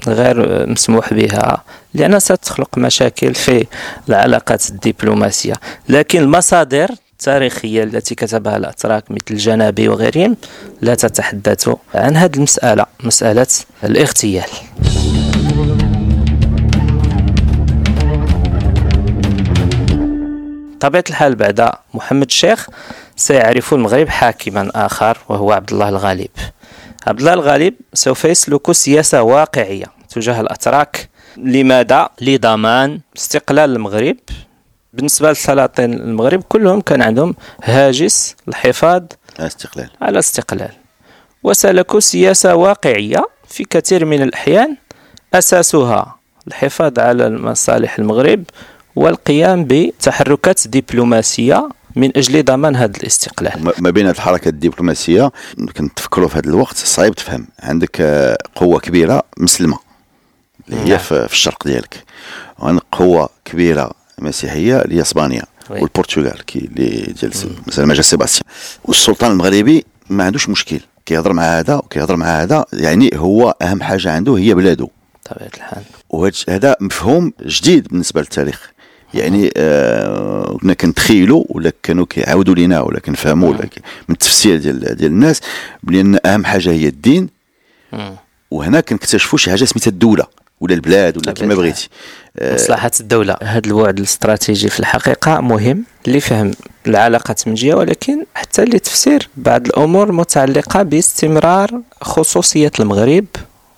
غير 0.08 0.66
مسموح 0.70 1.14
بها 1.14 1.62
لأنها 1.94 2.18
ستخلق 2.18 2.78
مشاكل 2.78 3.34
في 3.34 3.66
العلاقات 4.08 4.70
الدبلوماسية. 4.70 5.54
لكن 5.88 6.18
المصادر 6.20 6.88
التاريخية 7.12 7.82
التي 7.82 8.14
كتبها 8.14 8.56
الأتراك 8.56 9.10
مثل 9.10 9.22
الجنابي 9.30 9.88
وغيرهم 9.88 10.36
لا 10.80 10.94
تتحدث 10.94 11.68
عن 11.94 12.16
هذه 12.16 12.36
المسألة 12.36 12.86
مسألة 13.04 13.46
الاغتيال. 13.84 14.48
طبيعة 20.80 21.04
الحال 21.10 21.34
بعد 21.34 21.70
محمد 21.94 22.26
الشيخ 22.26 22.68
سيعرف 23.16 23.74
المغرب 23.74 24.08
حاكما 24.08 24.70
آخر 24.74 25.18
وهو 25.28 25.52
عبد 25.52 25.72
الله 25.72 25.88
الغالب. 25.88 26.30
عبد 27.06 27.18
الله 27.18 27.32
الغالب 27.32 27.74
سوف 27.94 28.24
يسلك 28.24 28.72
سياسة 28.72 29.22
واقعية 29.22 29.86
تجاه 30.10 30.40
الأتراك. 30.40 31.08
لماذا؟ 31.36 32.08
لضمان 32.20 33.00
استقلال 33.16 33.70
المغرب. 33.76 34.16
بالنسبة 34.92 35.28
للسلاطين 35.28 35.92
المغرب 35.94 36.42
كلهم 36.42 36.80
كان 36.80 37.02
عندهم 37.02 37.34
هاجس 37.64 38.36
الحفاظ 38.48 39.02
استقلال. 39.40 39.90
على 40.00 40.18
استقلال. 40.18 40.70
وسلكوا 41.42 42.00
سياسة 42.00 42.54
واقعية 42.54 43.28
في 43.48 43.64
كثير 43.64 44.04
من 44.04 44.22
الأحيان. 44.22 44.76
أساسها 45.34 46.16
الحفاظ 46.48 46.98
على 46.98 47.30
مصالح 47.30 47.98
المغرب 47.98 48.44
والقيام 48.96 49.64
بتحركات 49.64 50.68
دبلوماسية 50.68 51.68
من 51.96 52.16
أجل 52.16 52.44
ضمان 52.44 52.76
هذا 52.76 52.96
الاستقلال. 52.96 53.72
ما- 53.78 53.90
بين 53.90 54.06
هذه 54.06 54.14
الحركة 54.14 54.48
الدبلوماسية 54.48 55.32
كنت 55.76 55.96
تفكروا 55.96 56.28
في 56.28 56.38
هذا 56.38 56.48
الوقت 56.48 56.76
صعيب 56.76 57.14
تفهم. 57.14 57.46
عندك 57.60 58.00
آه، 58.00 58.38
قوة 58.54 58.80
كبيرة 58.80 59.22
مسلمة 59.36 59.78
اللي 60.68 60.80
هي 60.80 60.88
نعم. 60.88 60.98
في 60.98 61.24
الشرق 61.32 61.64
ديالك. 61.66 62.04
وعندك 62.58 62.82
قوة 62.92 63.28
كبيرة 63.44 63.90
مسيحية 64.18 64.82
اللي 64.82 64.96
هي 64.96 65.00
إسبانيا. 65.00 65.42
والبرتغال 65.70 66.44
كي 66.46 66.58
اللي 66.58 67.12
ديال 67.20 67.32
مثلا 67.66 67.86
مجا 67.86 68.02
سيباستيان. 68.02 68.44
والسلطان 68.84 69.30
المغربي 69.30 69.84
ما 70.10 70.24
عندوش 70.24 70.48
مشكل. 70.48 70.80
كيهضر 71.06 71.32
مع 71.32 71.42
هذا 71.58 71.74
وكيهضر 71.74 72.16
مع 72.16 72.26
هذا 72.26 72.64
يعني 72.72 73.10
هو 73.14 73.54
أهم 73.62 73.82
حاجة 73.82 74.12
عنده 74.12 74.34
هي 74.38 74.54
بلاده. 74.54 74.88
بطبيعة 75.26 75.50
الحال. 75.56 75.82
وهذا 76.10 76.76
مفهوم 76.80 77.32
جديد 77.46 77.88
بالنسبة 77.88 78.20
للتاريخ. 78.20 78.71
يعني 79.14 79.50
آه 79.56 80.58
كنا 80.62 80.74
كنتخيلوا 80.74 81.44
ولا 81.48 81.72
كانوا 81.82 82.06
كيعاودوا 82.10 82.54
لينا 82.54 82.80
ولا 82.80 83.00
كنفهموا 83.00 83.48
ولا 83.50 83.66
كي- 83.66 83.80
من 84.08 84.12
التفسير 84.12 84.56
ديال 84.56 84.80
ديال 84.96 85.10
الناس 85.10 85.40
بلي 85.82 86.18
أهم 86.26 86.44
حاجة 86.44 86.70
هي 86.70 86.88
الدين. 86.88 87.28
وهنا 88.50 88.80
كنكتشفوا 88.80 89.38
شي 89.38 89.50
حاجة 89.50 89.64
سميتها 89.64 89.90
الدولة 89.90 90.26
ولا 90.60 90.74
البلاد 90.74 91.16
ولا 91.16 91.32
كما 91.32 91.54
بغيتي. 91.54 91.88
آه، 92.38 92.54
مصلحة 92.54 92.90
الدولة. 93.00 93.36
هذا 93.42 93.62
البعد 93.66 93.98
الاستراتيجي 93.98 94.68
في 94.68 94.80
الحقيقة 94.80 95.40
مهم 95.40 95.84
لفهم 96.06 96.50
العلاقات 96.86 97.48
من 97.48 97.54
جهة 97.54 97.74
ولكن 97.74 98.24
حتى 98.34 98.64
لتفسير 98.64 99.28
بعض 99.36 99.66
الأمور 99.66 100.10
المتعلقة 100.10 100.82
باستمرار 100.82 101.80
خصوصية 102.00 102.72
المغرب 102.80 103.24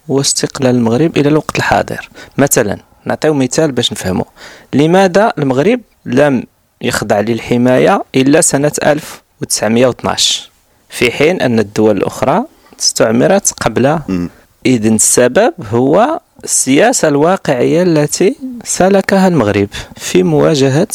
واستقلال 0.08 0.74
المغرب 0.74 1.16
إلى 1.16 1.28
الوقت 1.28 1.56
الحاضر. 1.56 2.08
مثلا 2.38 2.78
نعطيو 3.04 3.34
مثال 3.34 3.72
باش 3.72 3.92
نفهمه 3.92 4.24
لماذا 4.72 5.32
المغرب 5.38 5.80
لم 6.06 6.42
يخضع 6.82 7.20
للحماية 7.20 8.04
إلا 8.14 8.40
سنة 8.40 8.72
1912 8.82 10.50
في 10.88 11.10
حين 11.10 11.40
أن 11.40 11.58
الدول 11.58 11.96
الأخرى 11.96 12.44
استعمرت 12.80 13.52
قبل. 13.60 13.98
إذن 14.66 14.94
السبب 14.94 15.52
هو 15.70 16.20
السياسة 16.44 17.08
الواقعية 17.08 17.82
التي 17.82 18.36
سلكها 18.64 19.28
المغرب 19.28 19.68
في 19.96 20.22
مواجهة 20.22 20.88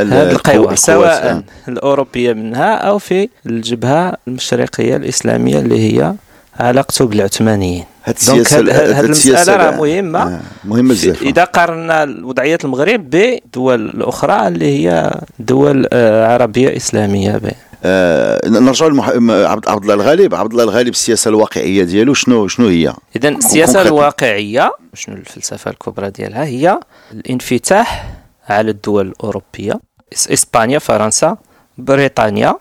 هذه 0.00 0.30
القوى 0.30 0.76
سواء. 0.76 1.42
الأوروبية 1.68 2.32
منها 2.32 2.74
أو 2.74 2.98
في 2.98 3.28
الجبهة 3.46 4.16
المشرقية 4.28 4.96
الإسلامية 4.96 5.58
اللي 5.58 5.78
هي 5.98 6.14
علاقته 6.60 7.06
بالعثمانيين 7.06 7.84
هاد 8.08 8.16
donc 8.26 8.46
السياسة- 8.48 8.52
هاد- 8.54 9.04
السياسة 9.04 9.56
راه 9.56 9.70
مهمة. 9.76 10.22
آه، 10.22 10.40
مهمة 10.64 10.94
في- 10.94 11.10
بزاف. 11.10 11.22
إذا 11.22 11.44
قارنا 11.44 12.02
وضعية 12.22 12.58
المغرب 12.64 13.10
بدول 13.10 13.88
الأخرى 13.88 14.48
اللي 14.48 14.66
هي 14.78 15.20
دول 15.38 15.86
آه، 15.92 16.26
عربية 16.32 16.76
إسلامية. 16.76 17.32
ب- 17.36 17.50
آه 17.84 18.48
نرجعوا 18.48 18.90
لعبد 18.90 19.68
عبد 19.68 19.82
الله 19.82 19.94
الغالب. 19.94 20.34
عبد 20.34 20.50
الله 20.52 20.64
الغالب 20.64 20.88
السياسة 20.88 21.28
الواقعية 21.28 21.84
ديالو 21.84 22.14
شنو 22.14 22.48
شنو 22.48 22.66
هي؟ 22.68 22.92
إذا 23.16 23.28
السياسة 23.28 23.72
concrètement. 23.82 23.86
الواقعية 23.86 24.72
شنو 24.94 25.14
الفلسفة 25.16 25.70
الكبرى 25.70 26.10
ديالها 26.10 26.44
هي 26.44 26.80
الانفتاح 27.12 28.08
على 28.48 28.70
الدول 28.70 29.06
الأوروبية 29.08 29.72
إس- 30.14 30.32
إسبانيا 30.32 30.78
فرنسا 30.78 31.36
بريطانيا 31.78 32.54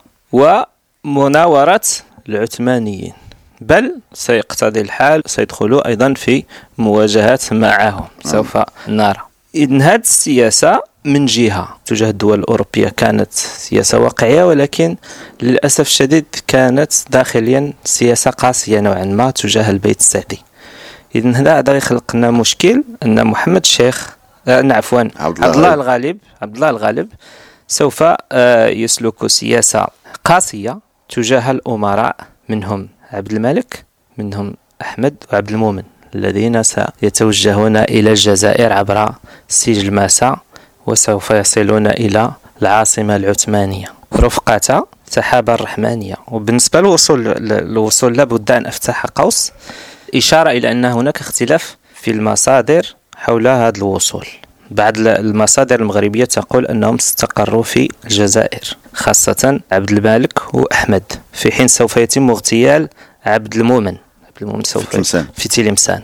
ومناورة 1.06 1.82
العثمانيين. 2.30 3.14
بل 3.62 3.96
سيقتضي 4.14 4.82
الحال 4.82 5.22
سيدخلوا 5.26 5.88
أيضا 5.88 6.14
في 6.14 6.44
مواجهات 6.78 7.54
معهم 7.54 8.06
سوف 8.24 8.58
نرى. 8.88 9.22
إذن 9.56 9.82
هذه 9.82 10.00
السياسة 10.00 10.82
من 11.06 11.26
جهة. 11.26 11.78
تجاه 11.86 12.10
الدول 12.10 12.40
الأوروبية 12.40 12.90
كانت 12.90 13.34
سياسة 13.34 14.00
واقعية 14.00 14.44
ولكن 14.44 14.98
للأسف 15.42 15.88
الشديد 15.88 16.26
كانت 16.48 16.94
داخليا 17.10 17.74
سياسة 17.84 18.32
قاسية 18.32 18.80
نوعا 18.80 19.04
ما 19.06 19.32
تجاه 19.32 19.70
البيت 19.70 20.00
السعدي. 20.00 20.42
إذن 21.16 21.36
هذا 21.36 21.56
غادي 21.56 21.72
يخلق 21.72 22.16
لنا 22.16 22.32
مشكل 22.32 22.84
أن 23.04 23.28
محمد 23.28 23.62
الشيخ 23.62 24.18
آه 24.48 24.62
نعم، 24.62 24.78
عفوا 24.78 25.04
عبد 25.20 25.44
الله. 25.44 25.74
الغالب 25.74 26.18
عبد 26.42 26.56
الله 26.56 26.70
الغالب 26.70 27.10
سوف 27.68 28.04
آه، 28.32 28.68
يسلك 28.68 29.28
سياسة 29.28 29.88
قاسية 30.26 30.80
تجاه 31.10 31.52
الأمراء 31.52 32.16
منهم. 32.50 32.90
عبد 33.12 33.32
الملك 33.34 33.86
منهم 34.18 34.56
أحمد 34.82 35.16
وعبد 35.34 35.50
المؤمن 35.52 35.84
الذين 36.16 36.64
سيتوجهون 36.64 37.78
إلى 37.78 38.10
الجزائر 38.10 38.74
عبر 38.74 39.14
سجل 39.48 39.92
ماسا 39.92 40.38
وسوف 40.86 41.32
يصلون 41.32 41.88
إلى 41.88 42.32
العاصمة 42.62 43.16
العثمانية. 43.16 43.88
رفقة 44.16 44.88
سحابة 45.10 45.54
الرحمانية. 45.54 46.16
وبالنسبة 46.28 46.82
للوصول 46.82 47.24
للوصول 47.26 48.18
لابد 48.18 48.52
أن 48.52 48.66
أفتح 48.66 49.06
قوس. 49.06 49.52
إشارة 50.16 50.50
إلى 50.50 50.72
أن 50.72 50.86
هناك 50.86 51.20
اختلاف 51.20 51.78
في 51.96 52.12
المصادر 52.12 52.96
حول 53.16 53.48
هذا 53.48 53.78
الوصول. 53.78 54.28
بعض 54.72 54.98
المصادر 54.98 55.80
المغربية 55.80 56.26
تقول 56.26 56.66
أنهم 56.66 56.96
استقروا 56.96 57.64
في 57.64 57.90
الجزائر 58.04 58.78
خاصة 58.94 59.60
عبد 59.72 59.92
المالك 59.92 60.56
وأحمد. 60.56 61.04
في 61.34 61.52
حين 61.52 61.68
سوف 61.68 61.98
يتم 61.98 62.30
اغتيال 62.30 62.90
عبد 63.26 63.56
المؤمن. 63.56 63.96
عبد 64.28 64.42
المؤمن 64.42 64.64
سوف 64.64 64.84
في 64.84 64.92
تلمسان. 64.92 65.26
في 65.36 65.50
تلمسان. 65.50 66.02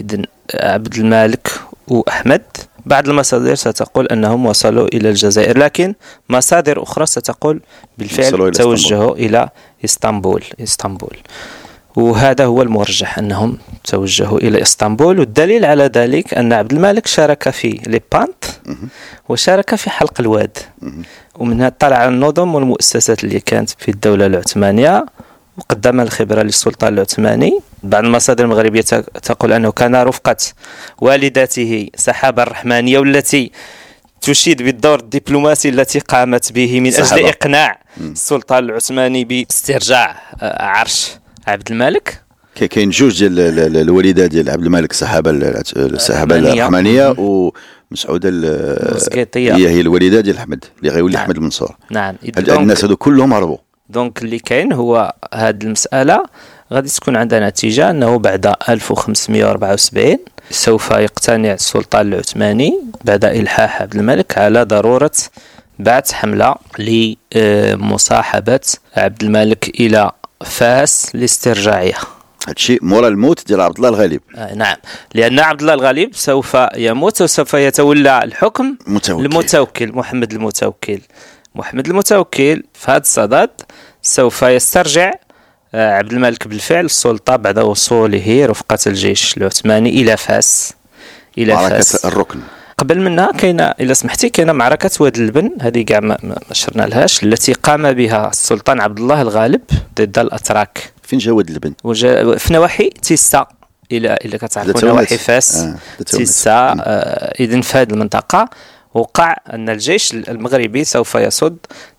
إذن 0.00 0.24
عبد 0.54 0.94
المالك 0.94 1.50
وأحمد. 1.88 2.42
بعض 2.86 3.08
المصادر 3.08 3.54
ستقول 3.54 4.06
أنهم 4.06 4.46
وصلوا 4.46 4.86
إلى 4.88 5.08
الجزائر 5.08 5.58
لكن 5.58 5.94
مصادر 6.28 6.82
أخرى 6.82 7.06
ستقول 7.06 7.60
بالفعل 7.98 8.50
توجهوا 8.50 9.14
إلى 9.14 9.48
إسطنبول. 9.84 10.44
إسطنبول. 10.62 11.16
وهذا 11.98 12.44
هو 12.44 12.62
المرجح 12.62 13.18
أنهم 13.18 13.58
توجهوا 13.84 14.38
إلى 14.38 14.62
إسطنبول 14.62 15.18
والدليل 15.18 15.64
على 15.64 15.84
ذلك 15.84 16.34
أن 16.34 16.52
عبد 16.52 16.72
الملك 16.72 17.06
شارك 17.06 17.50
في 17.50 17.68
ليبانت 17.86 18.44
وشارك 19.28 19.74
في 19.74 19.90
حلق 19.90 20.20
الواد. 20.20 20.58
ومنها 21.34 21.68
طلع 21.68 22.08
النظم 22.08 22.54
والمؤسسات 22.54 23.24
اللي 23.24 23.40
كانت 23.40 23.70
في 23.78 23.90
الدولة 23.90 24.26
العثمانية 24.26 25.06
وقدم 25.58 26.00
الخبرة 26.00 26.42
للسلطان 26.42 26.94
العثماني. 26.94 27.60
بعض 27.82 28.04
المصادر 28.04 28.44
المغربية 28.44 28.80
تقول 29.22 29.52
أنه 29.52 29.72
كان 29.72 29.96
رفقة 29.96 30.36
والدته 31.00 31.88
سحابة 31.96 32.42
الرحمانية 32.42 32.98
والتي 32.98 33.50
تشيد 34.20 34.62
بالدور 34.62 34.98
الدبلوماسي 34.98 35.68
التي 35.68 35.98
قامت 35.98 36.52
به 36.52 36.80
من 36.80 36.94
أجل. 36.94 37.26
إقناع 37.26 37.80
السلطان 38.00 38.64
العثماني 38.64 39.24
باسترجاع 39.24 40.16
آه، 40.42 40.62
عرش. 40.62 41.10
عبد 41.48 41.70
الملك 41.70 42.22
كاين- 42.70 42.90
جوج 42.90 43.18
ديال 43.26 43.40
ال- 43.40 43.58
ال- 43.58 43.76
الوالدة 43.76 44.26
ديال 44.26 44.50
عبد 44.50 44.64
الملك 44.64 44.90
السحابه 44.90 45.30
ال- 45.30 45.44
السحابه 45.76 46.36
الرحمانية. 46.36 46.52
الرحمانيه 46.62 47.14
ومسعوده 47.18 48.28
ال- 48.28 48.44
المسقيطية. 48.90 49.54
هي 49.56 49.68
هي 49.68 49.80
الوالدة 49.80 50.20
ديال 50.20 50.36
أحمد 50.36 50.64
اللي 50.78 50.90
غيولي 50.90 51.14
نعم. 51.14 51.22
أحمد 51.22 51.36
المنصور 51.36 51.76
نعم 51.90 52.14
هاد 52.36 52.50
الناس 52.50 52.84
هادو 52.84 52.96
كلهم 52.96 53.32
هربوا 53.34 53.56
دونك 53.90 54.22
اللي 54.22 54.38
كاين 54.38 54.72
هو 54.72 55.14
هذه 55.34 55.58
المسألة 55.62 56.22
غادي 56.72 56.88
تكون 56.88 57.16
عندها 57.16 57.48
نتيجة 57.48 57.90
أنه 57.90 58.18
بعد 58.18 58.46
1574 58.68 60.18
سوف 60.50 60.90
يقتنع 60.90 61.52
السلطان 61.52 62.12
العثماني 62.12 62.80
بعد 63.04 63.24
إلحاح 63.24 63.82
عبد 63.82 63.94
الملك 63.96 64.38
على 64.38 64.62
ضرورة 64.62 65.10
بعث 65.78 66.12
حملة 66.12 66.54
لمصاحبة 66.78 68.60
عبد 68.96 69.22
الملك 69.24 69.68
إلى 69.80 70.10
فاس 70.44 71.10
لاسترجاعها. 71.14 72.06
هادشي 72.48 72.78
مورا 72.82 73.08
الموت 73.08 73.46
ديال 73.46 73.60
عبد 73.60 73.76
الله 73.76 73.88
الغالب. 73.88 74.20
آه، 74.36 74.54
نعم. 74.54 74.76
لأن 75.14 75.38
عبد 75.38 75.60
الله 75.60 75.74
الغالب 75.74 76.10
سوف 76.14 76.56
يموت 76.76 77.22
وسوف 77.22 77.54
يتولى 77.54 78.24
الحكم 78.24 78.76
متوكل. 78.86 79.24
المتوكل 79.24 79.92
محمد 79.92 80.32
المتوكل. 80.32 81.00
محمد 81.54 81.86
المتوكل 81.88 82.62
في 82.74 82.90
هذا 82.90 83.00
الصدد 83.00 83.50
سوف 84.02 84.42
يسترجع 84.42 85.12
آه، 85.74 85.92
عبد 85.92 86.12
الملك 86.12 86.48
بالفعل 86.48 86.84
السلطة 86.84 87.36
بعد 87.36 87.58
وصوله 87.58 88.46
رفقة 88.46 88.78
الجيش 88.86 89.36
العثماني 89.36 89.90
إلى 89.90 90.16
فاس 90.16 90.72
إلى 91.38 91.54
معركه 91.54 91.74
فاس. 91.74 92.04
الركن. 92.04 92.40
قبل 92.78 93.00
منها 93.00 93.32
كاينة 93.32 93.64
إلا 93.64 93.94
سمحتي 93.94 94.28
كاينة 94.28 94.52
معركة 94.52 94.90
واد 95.00 95.16
اللبن 95.16 95.50
هذه 95.60 95.82
كاع 95.82 96.00
ما 96.00 96.18
ما 96.22 96.36
شرنا 96.52 96.82
لهاش 96.82 97.22
التي 97.22 97.52
قام 97.52 97.92
بها 97.92 98.28
السلطان 98.28 98.80
عبد 98.80 98.98
الله 98.98 99.22
الغالب 99.22 99.60
ضد 100.00 100.18
الأتراك 100.18 100.92
فين 101.02 101.18
جا 101.18 101.32
واد 101.32 101.48
اللبن 101.48 101.72
وجا 101.84 102.36
في 102.36 102.52
نواحي 102.52 102.90
تيسا 102.90 103.46
إلى 103.92 104.18
إلى 104.24 104.38
كتعرفوا. 104.38 104.88
نواحي 104.88 105.18
فاس 105.18 105.56
آه،. 105.56 105.76
تيسا 106.06 106.76
آه 106.80 107.34
اذا 107.40 107.60
في 107.60 107.78
هذه 107.78 107.90
المنطقة 107.90 108.50
وقع 108.94 109.36
أن 109.52 109.68
الجيش 109.68 110.12
المغربي 110.12 110.84
سوف 110.84 111.14
يصد 111.14 111.56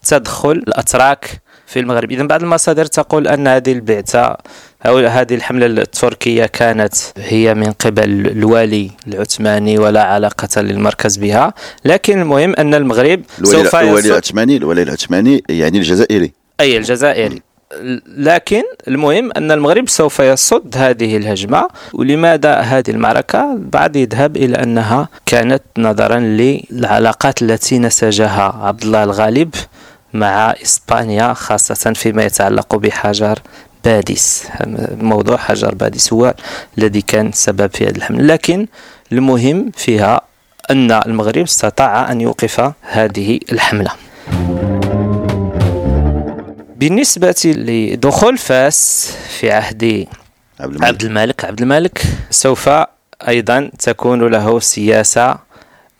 تدخل 0.08 0.52
الأتراك 0.52 1.42
في 1.68 1.80
المغرب 1.80 2.12
اذا 2.12 2.24
بعض 2.24 2.42
المصادر 2.44 2.86
تقول 2.86 3.28
أن 3.28 3.48
هذه 3.48 3.72
البعثة 3.72 4.38
هذه 4.86 5.36
الحملة 5.36 5.65
التركية 5.65 6.46
كانت 6.46 6.94
هي 7.18 7.54
من 7.54 7.72
قبل 7.72 8.04
الوالي 8.28 8.92
العثماني 9.08 9.78
ولا 9.78 10.04
علاقة 10.04 10.62
للمركز 10.62 11.18
بها. 11.18 11.54
لكن 11.86 12.22
المهم 12.22 12.54
أن 12.58 12.74
المغرب 12.74 13.22
الولي 13.39 13.63
سوف 13.63 13.76
الولي 13.76 14.00
يصد 14.00 14.12
العثماني 14.12 14.58
الولي 14.58 14.82
العثماني 14.82 15.44
يعني 15.50 15.78
الجزائري. 15.78 16.32
أي 16.60 16.78
الجزائري. 16.78 17.42
لكن 18.18 18.63
المهم 18.88 19.32
أن 19.38 19.52
المغرب 19.52 19.89
سوف 19.89 20.20
يصد 20.20 20.78
هذه 20.78 21.18
الهجمة. 21.18 21.68
ولماذا 21.94 22.54
هذه 22.56 22.92
المعركة؟ 22.92 23.56
بعد 23.58 23.96
يذهب 23.96 24.38
إلى 24.38 24.56
أنها 24.63 25.10
كانت 25.26 25.63
نظرا 25.78 26.20
للعلاقات 26.20 27.42
التي 27.42 27.80
نسجها 27.80 28.60
عبد 28.63 28.84
الله 28.84 29.04
الغالب 29.04 29.56
مع 30.13 30.52
إسبانيا 30.63 31.34
خاصة 31.34 31.94
فيما 31.94 32.24
يتعلق 32.24 32.76
بحجر 32.76 33.39
باديس 33.86 34.44
موضوع 35.02 35.38
حجر 35.38 35.76
باديس 35.76 36.13
هو 36.13 36.34
الذي 36.78 37.02
كان 37.02 37.32
سبب 37.32 37.70
في 37.74 37.88
هذه 37.88 37.98
الحملة 37.98 38.24
لكن 38.24 38.68
المهم 39.12 39.72
فيها 39.78 40.22
أن 40.72 40.92
المغرب 40.92 41.44
استطاع 41.44 42.12
أن 42.12 42.22
يوقف 42.22 42.72
هذه 42.82 43.39
الحملة. 43.52 43.92
بالنسبة 46.76 47.36
لدخول 47.46 48.38
فاس 48.38 49.12
في 49.39 49.52
عهد 49.52 50.08
عبد 50.60 50.74
الملك. 50.76 50.84
عبد 50.88 51.04
الملك. 51.04 51.46
عبد 51.46 51.62
الملك 51.62 52.02
سوف 52.30 52.70
أيضا 53.28 53.72
تكون 53.80 54.28
له 54.28 54.60
سياسة 54.60 55.38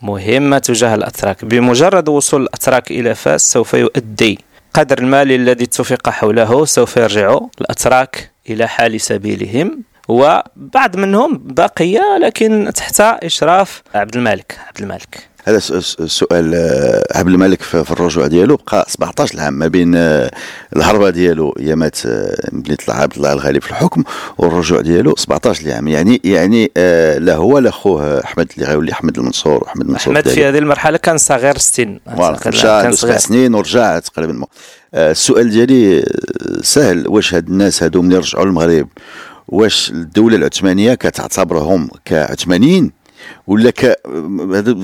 مهمة 0.02 0.58
تجاه 0.58 0.96
الأتراك. 0.96 1.46
بمجرد 1.46 2.10
وصول 2.10 2.42
الأتراك 2.42 2.92
إلى 2.92 3.16
فاس 3.16 3.52
سوف 3.52 3.74
يؤدي 3.74 4.40
قدر 4.74 4.98
المال 5.00 5.32
الذي 5.32 5.64
اتفق 5.64 6.10
حوله 6.10 6.66
سوف 6.66 6.98
يرجع 6.98 7.40
الأتراك 7.62 8.32
إلى 8.50 8.68
حال 8.68 9.02
سبيلهم 9.02 9.84
وبعض 10.08 10.98
منهم 10.98 11.42
بقية 11.46 12.18
لكن 12.22 12.72
تحت 12.76 13.02
إشراف 13.02 13.84
عبد 13.96 14.16
الملك 14.16 14.58
عبد 14.68 14.82
الملك. 14.82 15.28
هذا 15.50 15.58
السؤال 16.00 16.56
آه، 16.56 17.18
عبد 17.18 17.28
الملك 17.28 17.62
في 17.62 17.92
الرجوع 17.92 18.28
ديالو. 18.28 18.56
بقى 18.56 18.86
17 18.90 19.40
عام 19.40 19.54
ما 19.54 19.68
بين 19.68 19.96
آه، 19.96 20.32
الهربة 20.76 21.10
ديالو 21.10 21.56
ايامات 21.60 22.06
آه، 22.06 22.50
ملي 22.52 22.76
طلع 22.76 22.96
عبد 22.96 23.16
الله 23.16 23.34
الغالب 23.34 23.62
في 23.62 23.70
الحكم 23.70 24.04
والرجوع 24.38 24.82
ديالو 24.82 25.14
17 25.18 25.72
عام 25.72 25.88
يعني 25.88 26.22
يعني 26.24 26.72
آه، 26.78 27.18
لا 27.18 27.36
هو 27.36 27.58
لا 27.60 27.72
خوه 27.72 28.24
أحمد 28.24 28.52
اللي 28.58 28.68
غيولي 28.68 28.92
أحمد 28.92 29.18
المنصور 29.18 29.68
أحمد 29.68 29.86
المنصور 29.86 30.14
أحمد 30.14 30.28
في. 30.28 30.46
هذه 30.46 30.58
المرحلة 30.58 30.98
كان 30.98 31.18
صغير 31.18 31.56
السن. 31.56 32.00
كان 32.44 32.92
صغير 32.92 33.18
سنين 33.18 33.56
ورجع 33.56 34.00
تقريبا. 34.00 34.46
آه، 34.94 35.12
السؤال 35.12 35.50
ديالي 35.50 36.00
آه، 36.00 36.04
سهل. 36.64 37.08
واش 37.08 37.34
هاد 37.34 37.48
الناس 37.48 37.84
هادو 37.84 38.02
ملي 38.02 38.18
رجعوا 38.18 38.46
للمغرب 38.46 38.88
واش 39.48 39.90
الدولة 39.90 40.36
العثمانية 40.36 40.94
كتعتبرهم 40.94 41.90
كعثمانيين؟ 42.06 42.99
ولا 43.48 43.70
ك 43.70 43.96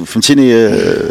فهمتيني؟ 0.06 0.67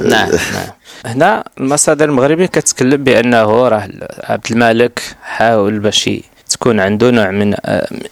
نعم 0.09 0.29
نعم. 0.31 0.69
هنا 1.07 1.45
المصادر 1.61 2.05
المغربية 2.05 2.47
كتكلم 2.47 3.05
بأنه 3.05 3.69
راه 3.69 3.89
عبد 4.25 4.47
الملك 4.51 5.03
حاول 5.23 5.79
باش 5.79 6.11
تكون 6.51 6.81
عنده 6.81 7.11
نوع 7.11 7.31
من 7.31 7.55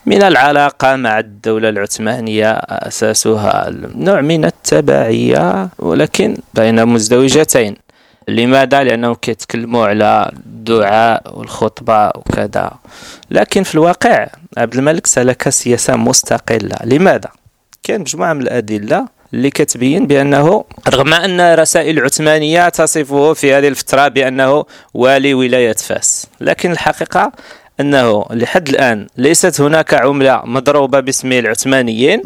من 0.06 0.22
العلاقة 0.22 0.96
مع 0.96 1.18
الدولة 1.18 1.68
العثمانية 1.68 2.52
أساسها 2.52 3.70
نوع 3.94 4.20
من 4.20 4.44
التبعية 4.44 5.68
ولكن 5.78 6.36
بين 6.54 6.86
مزدوجتين. 6.86 7.76
لماذا؟ 8.28 8.84
لأنهم 8.84 9.14
كيتكلموا 9.14 9.86
على 9.86 10.30
الدعاء 10.36 11.38
والخطبة 11.38 12.08
وكذا. 12.08 12.70
لكن 13.30 13.62
في 13.62 13.74
الواقع 13.74 14.26
عبد 14.56 14.76
الملك 14.76 15.06
سلك 15.06 15.48
سياسة 15.48 15.96
مستقلة. 15.96 16.76
لماذا؟ 16.84 17.28
كاين 17.82 18.00
مجموعة 18.00 18.32
من 18.32 18.42
الأدلة 18.42 19.08
اللي 19.34 19.50
كتبين 19.50 20.06
بأنه 20.06 20.64
رغم 20.88 21.14
أن 21.14 21.54
رسائل 21.54 22.04
عثمانية 22.04 22.68
تصفه 22.68 23.32
في 23.32 23.54
هذه 23.54 23.68
الفترة 23.68 24.08
بأنه 24.08 24.64
والي 24.94 25.34
ولاية 25.34 25.72
فاس 25.72 26.26
لكن 26.40 26.72
الحقيقة 26.72 27.32
أنه 27.80 28.24
لحد 28.30 28.68
الآن 28.68 29.06
ليست 29.16 29.60
هناك 29.60 29.94
عملة 29.94 30.42
مضروبة 30.44 31.00
باسم 31.00 31.32
العثمانيين. 31.32 32.22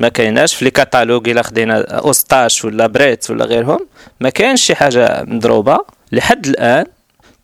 ما 0.00 0.08
كايناش 0.08 0.54
في 0.54 0.62
الكتالوج 0.62 1.28
إلا 1.28 1.42
خدينا 1.42 1.80
أوستاش 1.80 2.64
ولا 2.64 2.86
بريت 2.86 3.30
ولا 3.30 3.44
غيرهم. 3.44 3.86
ما 4.20 4.30
كاينش 4.30 4.62
شي 4.62 4.74
حاجة 4.74 5.24
مضروبة 5.28 5.78
لحد 6.12 6.46
الآن. 6.46 6.86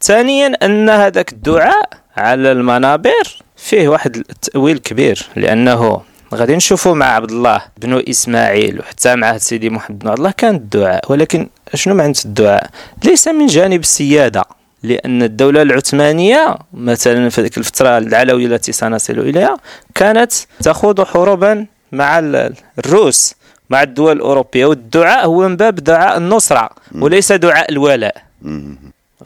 ثانيا 0.01 0.53
أن 0.63 0.91
هذاك 0.91 1.33
الدعاء 1.33 1.89
على 2.17 2.53
المنابر 2.53 3.37
فيه 3.57 3.89
واحد 3.89 4.17
التأويل 4.17 4.79
كبير 4.79 5.27
لأنه 5.37 6.03
غادي 6.35 6.57
نشوفوا 6.57 6.95
مع 6.95 7.07
عبد 7.07 7.31
الله 7.31 7.63
بن 7.79 8.03
إسماعيل 8.09 8.81
وحتى 8.81 9.15
مع 9.17 9.39
سيدي 9.39 9.71
محمد 9.71 9.99
بن 9.99 10.09
عبد 10.09 10.19
الله 10.19 10.31
كان 10.31 10.55
الدعاء 10.55 11.13
ولكن 11.13 11.49
شنو 11.75 11.95
معنى 11.95 12.13
الدعاء؟ 12.25 12.71
ليس 13.05 13.29
من 13.29 13.47
جانب 13.47 13.81
السيادة 13.81 14.45
لأن 14.83 15.23
الدولة 15.23 15.63
العثمانية 15.63 16.57
مثلا 16.73 17.29
في 17.29 17.43
ذيك 17.43 17.59
الفترة 17.59 17.99
العلوية 17.99 18.47
التي 18.47 18.73
سنصل 18.73 19.19
إليها 19.19 19.57
كانت 19.95 20.33
تخوض 20.63 21.05
حروبا 21.05 21.67
مع 21.93 22.19
ال- 22.19 22.55
الروس 22.79 23.35
مع 23.71 23.83
الدول 23.83 24.17
الأوروبية. 24.17 24.67
والدعاء 24.67 25.27
هو 25.27 25.49
من 25.49 25.57
باب 25.57 25.75
دعاء 25.75 26.17
النصرة 26.19 26.71
وليس 26.95 27.33
دعاء 27.33 27.71
الولاء. 27.73 28.17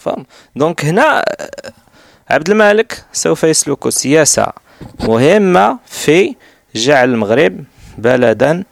فهم 0.00 0.26
donc 0.56 0.84
هنا 0.84 1.24
عبد 2.30 2.50
الملك 2.50 3.04
سوف 3.12 3.44
يسلك 3.44 3.88
سياسة 3.88 4.46
مهمة 5.00 5.78
في 5.86 6.34
جعل 6.74 7.08
المغرب 7.08 7.64
بلدا 7.98 8.64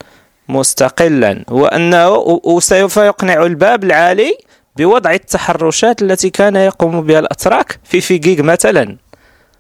مستقلا 0.49 1.45
وأنه 1.49 2.09
وسوف 2.45 2.97
يقنع 2.97 3.43
الباب 3.43 3.85
العالي 3.85 4.39
بوضع 4.77 5.13
التحرشات 5.13 6.03
التي 6.03 6.31
كان 6.31 6.57
يقوم 6.57 7.01
بها 7.01 7.19
الأتراك 7.19 7.79
في 7.85 8.01
فيجيج 8.01 8.41
مثلا. 8.41 8.97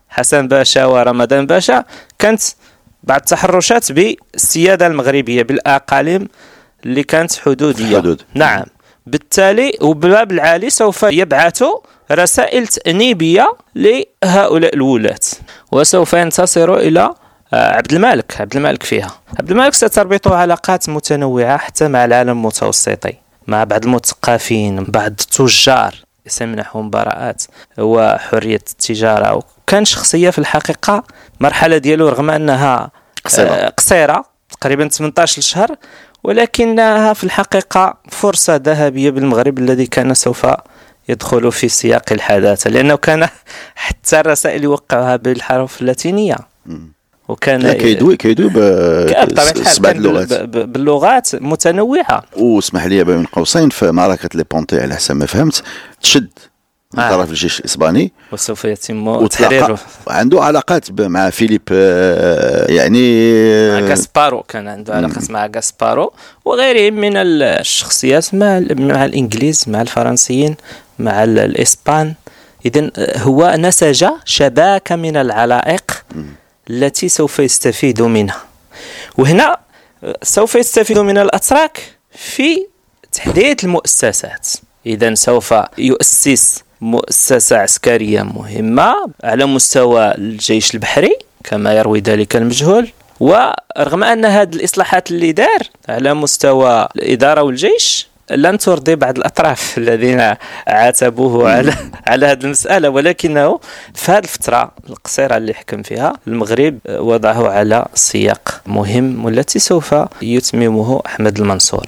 حسن 0.08 0.48
باشا 0.48 0.84
ورمضان 0.84 1.46
باشا 1.46 1.84
كانت 2.18 2.42
بعض 3.02 3.20
التحرشات 3.20 3.92
بالسيادة 3.92 4.86
المغربية 4.86 5.42
بالأقاليم 5.42 6.28
اللي 6.84 7.02
كانت 7.02 7.36
حدودية. 7.36 7.98
حدود. 7.98 8.22
نعم. 8.34 8.64
بالتالي 9.06 9.72
وبالباب 9.80 10.32
العالي 10.32 10.70
سوف 10.70 11.02
يبعث 11.02 11.64
رسائل 12.12 12.66
تأنيبية 12.66 13.52
لهؤلاء 13.74 14.74
الولاة 14.74 15.20
وسوف 15.72 16.12
ينتصر 16.12 16.74
إلى 16.74 17.14
عبد 17.52 17.92
المالك 17.92 18.40
عبد 18.40 18.56
المالك 18.56 18.82
فيها. 18.82 19.10
عبد 19.38 19.50
المالك 19.50 19.74
ستربطه 19.74 20.34
علاقات 20.34 20.88
متنوعة 20.88 21.56
حتى 21.56 21.88
مع 21.88 22.04
العالم 22.04 22.30
المتوسطي 22.30 23.14
مع 23.46 23.64
بعض 23.64 23.84
المثقفين 23.84 24.84
بعض 24.84 25.10
التجار 25.10 25.94
يسمنحهم 26.26 26.90
براءات 26.90 27.42
وحرية 27.78 28.56
التجارة. 28.56 29.34
وكان 29.34 29.84
شخصية 29.84 30.30
في 30.30 30.38
الحقيقة 30.38 31.04
مرحلة 31.40 31.78
ديالو 31.78 32.08
رغم 32.08 32.30
أنها 32.30 32.90
قصيرة. 33.24 33.48
آه، 33.48 33.68
قصيرة 33.68 34.24
تقريبا 34.60 34.88
18 34.88 35.42
شهر 35.42 35.76
ولكنها 36.24 37.12
في 37.12 37.24
الحقيقة 37.24 37.98
فرصة 38.10 38.56
ذهبية 38.56 39.10
بالمغرب 39.10 39.58
الذي 39.58 39.86
كان 39.86 40.14
سوف 40.14 40.46
يدخل 41.08 41.52
في 41.52 41.68
سياق 41.68 42.12
الحداثة 42.12 42.70
لأنه 42.70 42.96
كان 42.96 43.28
حتى 43.74 44.20
الرسائل 44.20 44.64
يوقعها 44.64 45.16
بالحروف 45.16 45.80
اللاتينية. 45.80 46.36
وكان 47.28 47.72
كيدوي 47.72 48.16
كيدوي 48.16 48.50
كان 48.50 49.24
بطبيعة 49.26 49.44
الحال 49.50 49.62
بسبعة 49.62 49.92
كان 49.92 50.02
بال- 50.02 50.12
لغات. 50.12 50.32
ب- 50.32 50.50
ب- 50.50 50.72
باللغات 50.72 51.28
متنوعة. 51.34 52.22
واسمح 52.36 52.84
لي 52.84 53.04
بين 53.04 53.24
قوسين 53.24 53.68
في 53.70 53.92
معركة 53.92 54.28
لي 54.34 54.44
بونتي 54.50 54.80
على 54.80 54.94
حسب 54.94 55.16
ما 55.16 55.26
فهمت 55.26 55.62
تشد 56.02 56.28
من 56.94 57.00
آه. 57.00 57.10
طرف 57.10 57.30
الجيش 57.30 57.60
الإسباني. 57.60 58.12
وسوف 58.32 58.64
يتم 58.64 59.26
تحريره. 59.26 59.78
عنده 60.08 60.42
علاقات 60.44 61.00
مع 61.00 61.30
فيليب 61.30 61.62
آه، 61.72 62.72
يعني 62.72 63.00
مع 63.80 63.88
غاسبارو 63.88 64.42
كان 64.42 64.68
عنده 64.68 64.94
علاقة 64.94 65.20
مع 65.30 65.50
غاسبارو 65.56 66.12
وغيرهم 66.44 66.94
من 66.94 67.12
الشخصيات 67.16 68.34
مع 68.34 68.60
مع 68.70 69.04
الإنجليز 69.04 69.64
مع 69.66 69.82
الفرنسيين 69.82 70.56
مع 70.98 71.24
ال- 71.24 71.38
الإسبان. 71.38 72.14
اذا 72.66 72.90
هو 73.16 73.54
نسج 73.58 74.06
شباكة 74.24 74.96
من 74.96 75.16
العلائق. 75.16 76.04
التي 76.70 77.08
سوف 77.08 77.38
يستفيد 77.38 78.02
منها. 78.02 78.40
وهنا 79.18 79.58
سوف 80.22 80.54
يستفيد 80.54 80.98
من 80.98 81.18
الأتراك 81.18 81.80
في 82.12 82.66
تحديث 83.12 83.64
المؤسسات. 83.64 84.48
اذا 84.86 85.14
سوف 85.14 85.54
يؤسس 85.78 86.62
مؤسسة 86.80 87.56
عسكرية 87.56 88.22
مهمة 88.22 88.94
على 89.24 89.46
مستوى 89.46 90.14
الجيش 90.14 90.74
البحري 90.74 91.18
كما 91.44 91.74
يروي 91.78 92.00
ذلك 92.00 92.36
المجهول. 92.36 92.88
ورغم 93.20 94.04
أن 94.04 94.24
هذه 94.24 94.54
الإصلاحات 94.54 95.10
اللي 95.10 95.32
دار 95.32 95.58
على 95.88 96.14
مستوى 96.14 96.88
الإدارة 96.96 97.42
والجيش 97.42 98.08
لن 98.30 98.58
ترضي 98.58 98.96
بعض 98.96 99.18
الأطراف 99.18 99.78
الذين 99.78 100.34
عاتبوه 100.66 101.50
على 101.50 101.74
على 102.06 102.26
هذه 102.26 102.44
المسألة 102.44 102.88
ولكنه 102.88 103.60
في 103.94 104.12
هذه 104.12 104.18
الفترة 104.18 104.72
القصيرة 104.90 105.36
اللي 105.36 105.54
حكم 105.54 105.82
فيها 105.82 106.12
المغرب 106.26 106.78
وضعه 106.88 107.48
على 107.48 107.86
سياق 107.94 108.62
مهم 108.66 109.24
والتي 109.24 109.58
سوف 109.58 109.94
يتممه 110.22 111.02
أحمد 111.06 111.38
المنصور. 111.40 111.86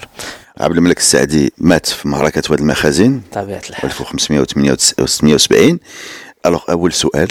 عبد 0.59 0.77
الملك 0.77 0.97
السعدي 0.97 1.53
مات 1.57 1.85
في 1.85 2.07
معركة 2.07 2.43
واد 2.49 2.59
المخازن 2.59 3.21
طبيعة 3.31 3.61
الحال. 3.69 3.85
1578 3.85 5.79
ألوغ 6.45 6.61
أول 6.71 6.93
سؤال. 6.93 7.27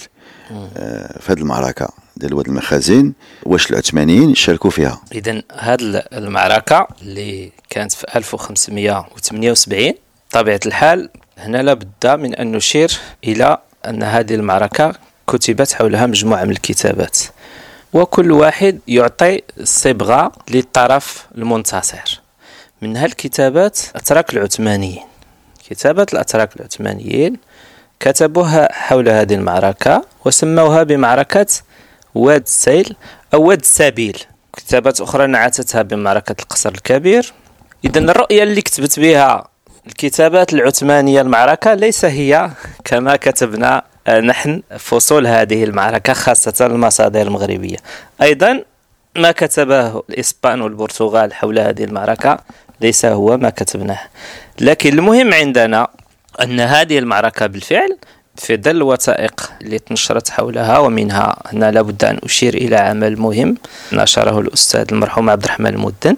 آه، 0.77 1.19
في 1.21 1.33
هذه 1.33 1.39
المعركة 1.39 1.89
ديال 2.21 2.35
واد 2.35 2.47
المخازن 2.47 3.13
واش 3.43 3.71
العثمانيين 3.71 4.35
شاركوا 4.35 4.71
فيها؟ 4.71 5.01
اذا 5.13 5.43
هذه 5.59 6.03
المعركة 6.13 6.89
اللي 7.03 7.53
كانت 7.71 7.93
في 7.93 8.07
1578 8.17 9.93
طبيعة 10.31 10.61
الحال 10.67 11.09
هنا 11.39 11.63
لابد 11.63 12.07
من 12.07 12.35
أن 12.35 12.53
نشير 12.53 12.99
إلى 13.25 13.59
أن 13.87 14.03
هذه 14.03 14.35
المعركة 14.35 14.95
كتبت 15.27 15.73
حولها 15.73 16.07
مجموعة 16.07 16.45
من 16.45 16.51
الكتابات. 16.51 17.19
وكل 17.93 18.33
واحد 18.33 18.81
يعطي 18.89 19.43
صبغة 19.65 20.33
للطرف 20.51 21.27
المنتصر. 21.39 22.21
من 22.83 22.97
هالكتابات 22.97 23.79
اتراك 23.95 24.33
العثمانيين. 24.33 25.03
كتابات 25.71 26.13
الأتراك 26.13 26.57
العثمانيين 26.57 27.37
كتبوها 28.01 28.73
حول 28.73 29.09
هذه 29.09 29.35
المعركة 29.35 30.05
وسموها 30.25 30.83
بمعركة 30.83 31.47
واد 32.15 32.43
السيل 32.43 32.97
أو 33.35 33.43
واد 33.43 33.61
السبيل 33.61 34.19
كتابات 34.57 35.01
أخرى 35.01 35.27
نعتتها 35.27 35.83
بمعركة 35.83 36.35
القصر 36.43 36.71
الكبير. 36.71 37.33
إذا 37.85 38.01
الرؤية 38.01 38.43
اللي 38.43 38.63
كتبت 38.63 39.01
بها 39.01 39.49
الكتابات 39.87 40.53
العثمانية 40.53 41.21
المعركة 41.21 41.75
ليس 41.75 42.05
هي 42.05 42.51
كما 42.85 43.17
كتبنا 43.17 43.83
آه، 44.07 44.21
نحن 44.21 44.63
فصول 44.79 45.27
هذه 45.27 45.65
المعركة 45.65 46.13
خاصة 46.13 46.67
المصادر 46.67 47.23
المغربية. 47.23 47.77
أيضا 48.23 48.65
ما 49.17 49.33
كتبه 49.33 50.03
الإسبان 50.11 50.61
والبرتغال 50.61 51.35
حول 51.35 51.59
هذه 51.59 51.85
المعركة 51.85 52.39
ليس 52.81 53.05
هو 53.05 53.37
ما 53.37 53.51
كتبناه. 53.51 54.01
لكن 54.61 54.93
المهم 54.93 55.35
عندنا 55.35 55.89
أن 56.43 56.61
هذه 56.61 56.99
المعركة 56.99 57.47
بالفعل 57.47 57.97
في 58.41 58.57
ظل 58.57 58.71
الوثائق 58.71 59.53
اللي 59.61 59.79
تنشرت 59.79 60.31
حولها 60.31 60.79
ومنها 60.79 61.37
هنا 61.47 61.71
لابد 61.71 62.05
أن 62.05 62.19
أشير 62.25 62.55
إلى 62.55 62.77
عمل 62.77 63.21
مهم 63.21 63.57
نشره 63.93 64.41
الأستاذ 64.41 64.87
المرحوم 64.93 65.31
عبد 65.31 65.45
الرحمن 65.45 65.67
المدن. 65.67 66.17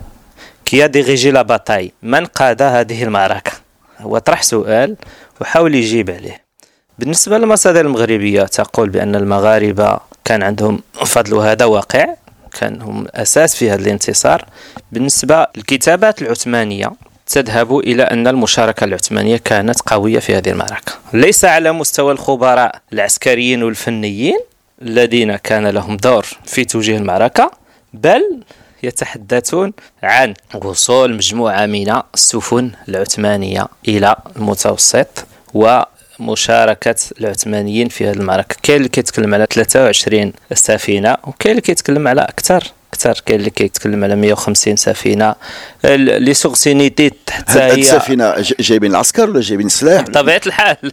كيا 0.64 0.87
ديريجي 0.87 1.30
لا 1.30 1.42
باتاي 1.42 1.92
من 2.02 2.26
قاد 2.26 2.62
هذه 2.62 3.02
المعركة؟ 3.02 3.52
هو 3.98 4.18
طرح 4.18 4.42
سؤال 4.42 4.96
وحاول 5.40 5.74
يجيب 5.74 6.11
عليه. 6.11 6.42
بالنسبة 6.98 7.38
للمصادر 7.38 7.80
المغربية 7.80 8.42
تقول 8.42 8.88
بأن 8.88 9.14
المغاربة 9.14 9.98
كان 10.24 10.42
عندهم 10.42 10.82
فضل 11.04 11.35
وهذا 11.35 11.64
واقع 11.64 12.14
كان 12.61 12.82
هم 12.82 13.06
أساس 13.14 13.56
في 13.56 13.70
هذا 13.70 13.82
الانتصار. 13.82 14.44
بالنسبة 14.92 15.46
للكتابات 15.56 16.22
العثمانية 16.22 16.92
تذهب 17.26 17.78
إلى 17.78 18.02
أن 18.02 18.26
المشاركة 18.26 18.85
العثمانية 18.85 19.37
كانت 19.37 19.80
قوية 19.80 20.18
في 20.18 20.37
هذه 20.37 20.48
المعركة. 20.50 20.92
ليس 21.12 21.44
على 21.44 21.72
مستوى 21.72 22.12
الخبراء 22.12 22.74
العسكريين 22.92 23.62
والفنيين 23.62 24.38
الذين 24.82 25.37
كان 25.37 25.66
لهم 25.66 25.96
دور 25.96 26.26
في 26.46 26.64
توجيه 26.64 26.96
المعركة 26.96 27.50
بل 27.94 28.40
يتحدثون 28.82 29.72
عن 30.02 30.35
وصول 30.54 31.14
مجموعة 31.14 31.66
من 31.66 32.02
السفن 32.14 32.70
العثمانية 32.88 33.66
إلى 33.88 34.16
المتوسط 34.37 35.26
ومشاركة 35.54 36.94
العثمانيين 37.20 37.88
في 37.88 38.06
هذه 38.08 38.16
المعركة. 38.16 38.56
كاين 38.62 38.76
اللي 38.76 38.88
كيتكلم 38.88 39.35
على 39.35 39.46
23 39.50 40.32
سفينة 40.54 41.16
وكاين 41.24 41.50
اللي 41.50 41.61
كيتكلم 41.62 42.08
على 42.08 42.20
أكثر. 42.20 42.64
أكثر 42.94 43.22
كاين 43.26 43.38
اللي 43.40 43.50
كيتكلم 43.50 44.05
على 44.05 44.16
150 44.16 44.76
سفينة. 44.76 45.35
ال- 45.85 46.22
لي 46.22 46.35
سوغسينيتي 46.35 47.11
حتى 47.31 47.52
هاد 47.52 47.61
هي 47.72 47.81
السفينة 47.81 48.35
ج- 48.40 48.55
جايبين 48.61 48.90
العسكر 48.90 49.31
ولا 49.31 49.40
جايبين 49.40 49.66
السلاح 49.66 50.02
بطبيعة 50.02 50.40
الحال. 50.46 50.92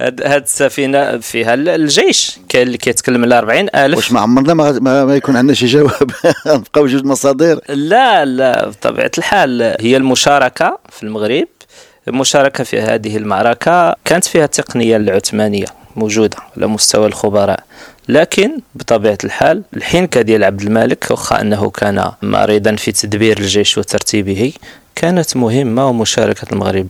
هاد 0.00 0.22
هاد 0.22 0.42
السفينة 0.42 1.18
فيها 1.18 1.54
ال- 1.54 1.68
الجيش. 1.68 2.38
كاين 2.48 2.66
اللي 2.66 2.78
كيتكلم 2.78 3.24
على 3.24 3.38
40 3.38 3.68
ألف. 3.74 3.96
واش 3.96 4.12
ما 4.12 4.20
عمرنا 4.20 4.54
ما, 4.54 4.72
ما, 4.78 5.04
ما 5.04 5.16
يكون 5.16 5.36
عندنا 5.36 5.54
شي 5.54 5.66
جواب. 5.66 6.10
نبقاو 6.46 6.86
جوج 6.86 7.04
مصادر. 7.04 7.60
لا 7.68 8.24
لا 8.24 8.68
بطبيعة 8.68 9.10
الحال. 9.18 9.76
هي 9.80 9.96
المشاركة 9.96 10.78
في 10.90 11.02
المغرب. 11.02 11.48
المشاركة 12.08 12.64
في 12.64 12.80
هذه 12.80 13.16
المعركة 13.16 13.96
كانت 14.04 14.24
فيها 14.24 14.44
التقنية 14.44 14.96
العثمانية. 14.96 15.66
موجودة 15.96 16.36
على 16.56 16.66
مستوى 16.66 17.06
الخبراء. 17.06 17.60
لكن 18.08 18.60
بطبيعة 18.74 19.18
الحال 19.24 19.62
الحنكة 19.76 20.22
ديال 20.22 20.44
عبد 20.44 20.62
الملك 20.62 21.06
واخا 21.10 21.40
أنه 21.40 21.70
كان 21.70 22.12
مريضا 22.22 22.76
في 22.76 22.92
تدبير 22.92 23.38
الجيش 23.38 23.78
وترتيبه 23.78 24.52
كانت 24.94 25.36
مهمة 25.36 25.88
ومشاركة 25.88 26.52
المغرب. 26.52 26.88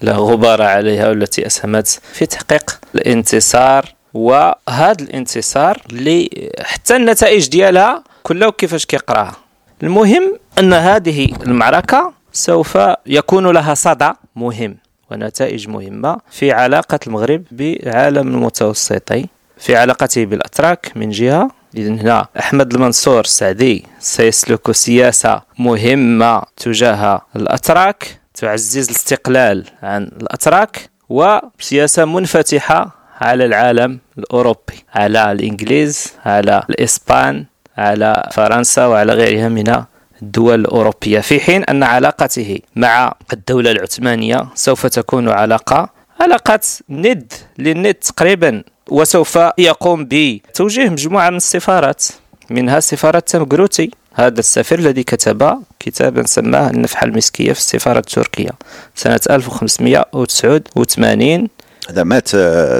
لا 0.00 0.12
غبار 0.12 0.62
عليها 0.62 1.08
والتي 1.08 1.46
أسهمت 1.46 2.00
في 2.12 2.26
تحقيق 2.26 2.80
الانتصار 2.94 3.94
وهذا 4.14 4.96
الانتصار 5.00 5.82
اللي 5.90 6.50
حتى 6.60 6.96
النتائج 6.96 7.48
ديالها 7.48 8.04
كله 8.22 8.50
كيفاش 8.50 8.84
كيقراها. 8.84 9.36
المهم 9.82 10.38
أن 10.58 10.72
هذه 10.72 11.28
المعركة 11.46 12.12
سوف 12.32 12.78
يكون 13.06 13.46
لها 13.46 13.74
صدى 13.74 14.10
مهم. 14.36 14.76
ونتائج 15.12 15.68
مهمة 15.68 16.16
في 16.30 16.52
علاقة 16.52 16.98
المغرب 17.06 17.42
بالعالم 17.50 18.28
المتوسطي 18.28 19.26
في 19.58 19.76
علاقته 19.76 20.24
بالأتراك 20.24 20.92
من 20.96 21.10
جهة. 21.10 21.50
إذا 21.76 21.90
هنا 21.90 22.26
أحمد 22.38 22.74
المنصور 22.74 23.20
السعدي 23.20 23.84
سيسلك 23.98 24.72
سياسة 24.72 25.42
مهمة 25.58 26.42
تجاه 26.56 27.20
الأتراك 27.36 28.20
تعزز 28.34 28.88
الاستقلال 28.88 29.64
عن 29.82 30.02
الأتراك 30.02 30.90
وسياسة 31.08 32.04
منفتحة 32.04 32.90
على 33.20 33.44
العالم 33.44 33.98
الأوروبي 34.18 34.84
على 34.94 35.32
الإنجليز 35.32 36.12
على 36.26 36.62
الإسبان 36.70 37.44
على 37.78 38.30
فرنسا 38.32 38.86
وعلى 38.86 39.12
غيرها 39.12 39.48
من 39.48 39.84
الدول 40.22 40.60
الأوروبية. 40.60 41.20
في 41.20 41.40
حين 41.40 41.64
أن 41.64 41.82
علاقته 41.82 42.58
مع 42.76 43.14
الدولة 43.32 43.70
العثمانية 43.70 44.48
سوف 44.54 44.86
تكون 44.86 45.28
علاقة 45.28 45.88
علاقة 46.20 46.60
ند 46.88 47.32
للند 47.58 47.94
تقريبا 47.94 48.62
وسوف 48.90 49.38
يقوم 49.58 50.08
بتوجيه 50.10 50.88
مجموعة 50.88 51.30
من 51.30 51.36
السفارات. 51.36 52.04
منها 52.50 52.80
سفارة 52.80 53.18
تمغروتي 53.18 53.90
هذا 54.14 54.38
السفير 54.38 54.78
الذي 54.78 55.02
كتب 55.02 55.62
كتابا 55.80 56.26
سماه 56.26 56.70
النفحة 56.70 57.04
المسكية 57.04 57.52
في 57.52 57.58
السفارة 57.58 57.98
التركية 57.98 58.50
سنة 58.94 59.20
1589 59.30 61.48
هذا 61.90 62.04
مات 62.04 62.28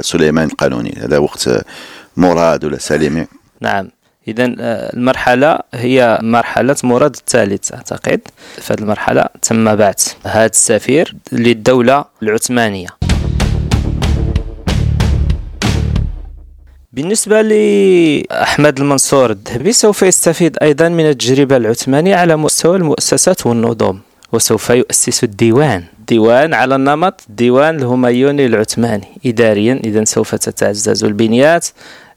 سليمان 0.05 0.47
القانوني 0.47 0.97
هذا 1.01 1.17
وقت 1.17 1.49
مراد 2.17 2.65
ولا 2.65 2.77
سليمي 2.77 3.27
نعم. 3.61 3.89
إذا 4.27 4.55
آه، 4.59 4.93
المرحلة 4.93 5.59
هي 5.73 6.19
مرحلة 6.21 6.75
مراد 6.83 7.15
الثالث 7.15 7.73
أعتقد. 7.73 8.21
في 8.61 8.73
هذه 8.73 8.79
المرحلة 8.79 9.25
تم 9.41 9.75
بعث 9.75 10.13
هذا 10.25 10.45
السفير 10.45 11.15
للدولة 11.31 12.05
العثمانية. 12.23 12.87
بالنسبة 16.93 17.41
لأحمد 17.41 18.79
المنصور 18.79 19.31
الذهبي 19.31 19.71
سوف 19.73 20.01
يستفيد 20.03 20.57
أيضا 20.61 20.89
من 20.89 21.09
التجربة 21.09 21.57
العثمانية 21.57 22.15
على 22.15 22.35
مستوى 22.35 22.77
المؤسسات 22.77 23.45
والنظم. 23.45 23.99
وسوف 24.33 24.69
يؤسس 24.69 25.23
الديوان. 25.23 25.83
ديوان 26.07 26.53
على 26.53 26.75
النمط 26.75 27.21
ديوان 27.29 27.75
الهميوني 27.79 28.45
العثماني. 28.45 29.07
إداريا 29.25 29.81
إذا 29.83 30.03
سوف 30.03 30.35
تتعزز 30.35 31.03
البنيات 31.03 31.67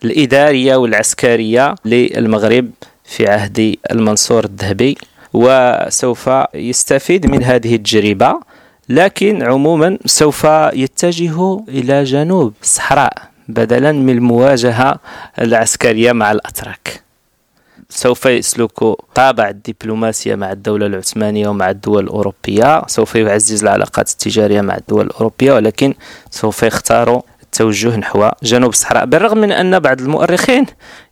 الإدارية 0.05 0.77
والعسكرية 0.77 1.75
للمغرب 1.85 2.71
في 3.05 3.29
عهد 3.29 3.77
المنصور 3.91 4.45
الذهبي 4.45 4.99
وسوف 5.33 6.31
يستفيد 6.55 7.27
من 7.27 7.43
هذه 7.43 7.75
التجربة 7.75 8.41
لكن 8.89 9.43
عموما 9.43 9.99
سوف 10.07 10.45
يتجه 10.73 11.65
إلى 11.69 12.05
جنوب 12.05 12.53
الصحراء 12.63 13.13
بدلا 13.49 13.93
من 13.93 14.11
المواجهة 14.11 15.01
العسكرية 15.41 16.13
مع 16.13 16.33
الأتراك. 16.33 17.06
سوف 17.88 18.27
يسلك 18.27 18.81
طابع 19.14 19.49
الدبلوماسية 19.49 20.35
مع 20.35 20.53
الدولة 20.53 20.87
العثمانية 20.87 21.49
ومع 21.49 21.70
الدول 21.70 22.05
الأوروبية. 22.05 22.83
سوف 22.87 23.14
يعزز 23.14 23.62
العلاقات 23.62 24.11
التجارية 24.11 24.61
مع 24.61 24.77
الدول 24.77 25.07
الأوروبية 25.07 25.53
ولكن 25.53 25.94
سوف 26.31 26.62
يختار 26.62 27.22
التوجه 27.42 27.96
نحو 27.96 28.31
جنوب 28.42 28.70
الصحراء 28.70 29.05
بالرغم 29.07 29.38
من 29.38 29.53
أن 29.53 29.79
بعض 29.79 30.01
المؤرخين 30.01 30.66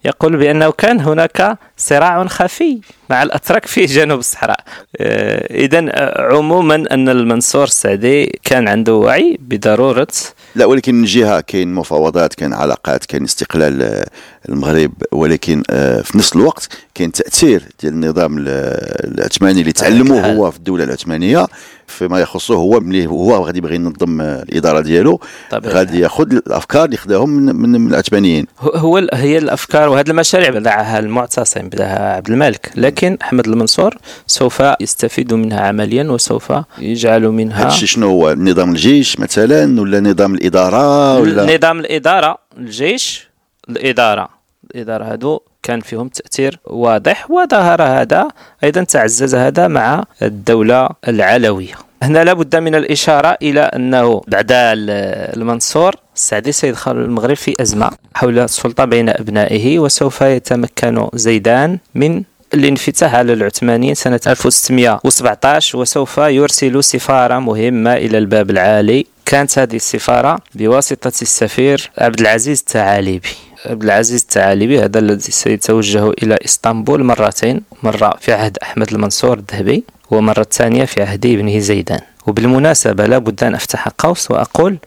يقول 0.05 0.37
بأنه 0.37 0.71
كان 0.71 1.01
هناك 1.01 1.59
صراع 1.77 2.27
خفي 2.27 2.81
مع 3.11 3.23
الأتراك 3.23 3.67
في 3.67 3.85
جنوب 3.85 4.19
الصحراء. 4.19 4.61
آه، 4.97 5.55
إذا 5.55 5.85
آه، 5.88 6.35
عموما 6.37 6.75
أن 6.75 7.09
المنصور 7.09 7.64
السعدي 7.64 8.40
كان 8.45 8.69
عنده 8.69 8.95
وعي 8.95 9.38
بضرورة 9.40 10.07
لا 10.55 10.64
ولكن 10.64 10.95
من 10.95 11.05
جهة 11.05 11.40
كاين 11.40 11.75
مفاوضات 11.75 12.35
كاين 12.35 12.55
علاقات 12.55 13.05
كاين 13.05 13.25
استقلال 13.25 13.83
آه، 13.83 14.07
المغرب 14.49 14.93
ولكن 15.12 15.62
في 16.05 16.12
نفس 16.14 16.37
الوقت 16.37 16.69
كاين 16.95 17.12
تأثير 17.12 17.62
ديال 17.81 17.93
النظام 17.93 18.37
العثماني 18.38 19.61
اللي 19.61 19.73
تعلموه 19.73 20.27
هو 20.27 20.51
في 20.51 20.57
الدولة 20.57 20.85
العثمانية. 20.85 21.47
فيما 21.87 22.21
يخصه 22.21 22.55
هو 22.55 22.81
ملي 22.81 23.07
هو 23.07 23.35
غادي 23.47 23.59
يبغي 23.59 23.75
ينظم 23.75 24.21
الإدارة 24.21 24.81
ديالو. 24.81 25.21
غادي 25.55 26.01
ياخذ 26.01 26.33
الأفكار 26.33 26.85
اللي 26.85 26.97
خداهم 26.97 27.31
من, 27.31 27.71
من 27.71 27.90
العثمانيين. 27.90 28.47
هو 28.61 29.09
هي 29.12 29.38
الأفكار 29.38 29.88
وهذه 29.94 30.11
المشاريع 30.11 30.50
بدعها 30.50 30.98
المعتصم 30.98 31.68
بدعها 31.68 32.16
عبد 32.16 32.30
الملك. 32.30 32.72
لكن 32.76 33.18
أحمد 33.22 33.48
المنصور 33.48 33.94
سوف 34.26 34.62
يستفيد 34.80 35.35
منها 35.35 35.61
عمليا 35.61 36.04
وسوف 36.04 36.52
يجعل 36.78 37.22
منها 37.22 37.66
هادشي 37.66 37.87
شنو 37.87 38.09
هو؟ 38.09 38.35
نظام 38.35 38.70
الجيش 38.70 39.20
مثلا 39.20 39.80
ولا 39.80 40.00
نظام 40.00 40.35
الإدارة 40.35 41.18
ولا؟ 41.18 41.57
نظام 41.57 41.80
الإدارة 41.80 42.38
الجيش 42.59 43.28
الإدارة. 43.68 44.28
الإدارة 44.74 45.04
هادو 45.04 45.40
كان 45.62 45.80
فيهم 45.80 46.09
تأثير 46.09 46.59
واضح 46.64 47.30
وظهر 47.30 47.83
هذا 47.83 48.28
أيضا 48.64 48.85
تعزز 48.85 49.35
هذا 49.35 49.68
مع 49.68 50.04
الدولة 50.22 50.88
العلوية. 51.09 51.74
هنا 52.05 52.25
لابد 52.25 52.57
من 52.57 52.75
الإشارة 52.75 53.37
إلى 53.43 53.61
أنه 53.61 54.23
بعد 54.29 54.47
المنصور 54.53 55.95
السعدي 56.17 56.53
سيدخل 56.53 56.97
المغرب 56.97 57.37
في 57.37 57.57
أزمة 57.61 57.90
حول 58.14 58.38
السلطة 58.38 58.85
بين 58.85 59.09
أبنائه 59.09 59.79
وسوف 59.79 60.21
يتمكن 60.21 61.09
زيدان 61.14 61.79
من 61.95 62.23
الانفتاح 62.55 63.14
على 63.14 63.33
العثمانيين 63.33 63.95
سنة 63.95 64.21
1617 64.27 65.79
وسوف 65.79 66.19
يرسل 66.19 66.85
سفارة 66.85 67.38
مهمة 67.38 67.93
إلى 67.95 68.19
الباب 68.19 68.51
العالي. 68.51 69.07
كانت 69.27 69.59
هذه 69.59 69.77
السفارة 69.77 70.38
بواسطة 70.55 71.12
السفير 71.23 71.90
عبد 71.99 72.21
العزيز 72.21 72.59
التعاليبي. 72.59 73.29
عبد 73.67 73.83
العزيز 73.83 74.21
التعاليبي 74.21 74.81
هذا 74.81 74.99
الذي 74.99 75.33
سيتوجه 75.33 76.11
إلى 76.11 76.38
إسطنبول 76.45 77.05
مرتين 77.05 77.62
مرة 77.83 78.17
في 78.21 78.33
عهد 78.33 78.59
أحمد 78.62 78.93
المنصور 78.93 79.38
الذهبي 79.38 79.85
ومرة 80.11 80.47
ثانية 80.53 80.85
في 80.85 81.03
عهد 81.03 81.27
ابنه 81.27 81.59
زيدان. 81.59 82.01
وبالمناسبة 82.27 83.07
لا 83.07 83.19
بد 83.19 83.45
أن 83.45 83.55
أفتح 83.55 83.88
قوس 83.99 84.31
وأقول 84.31 84.79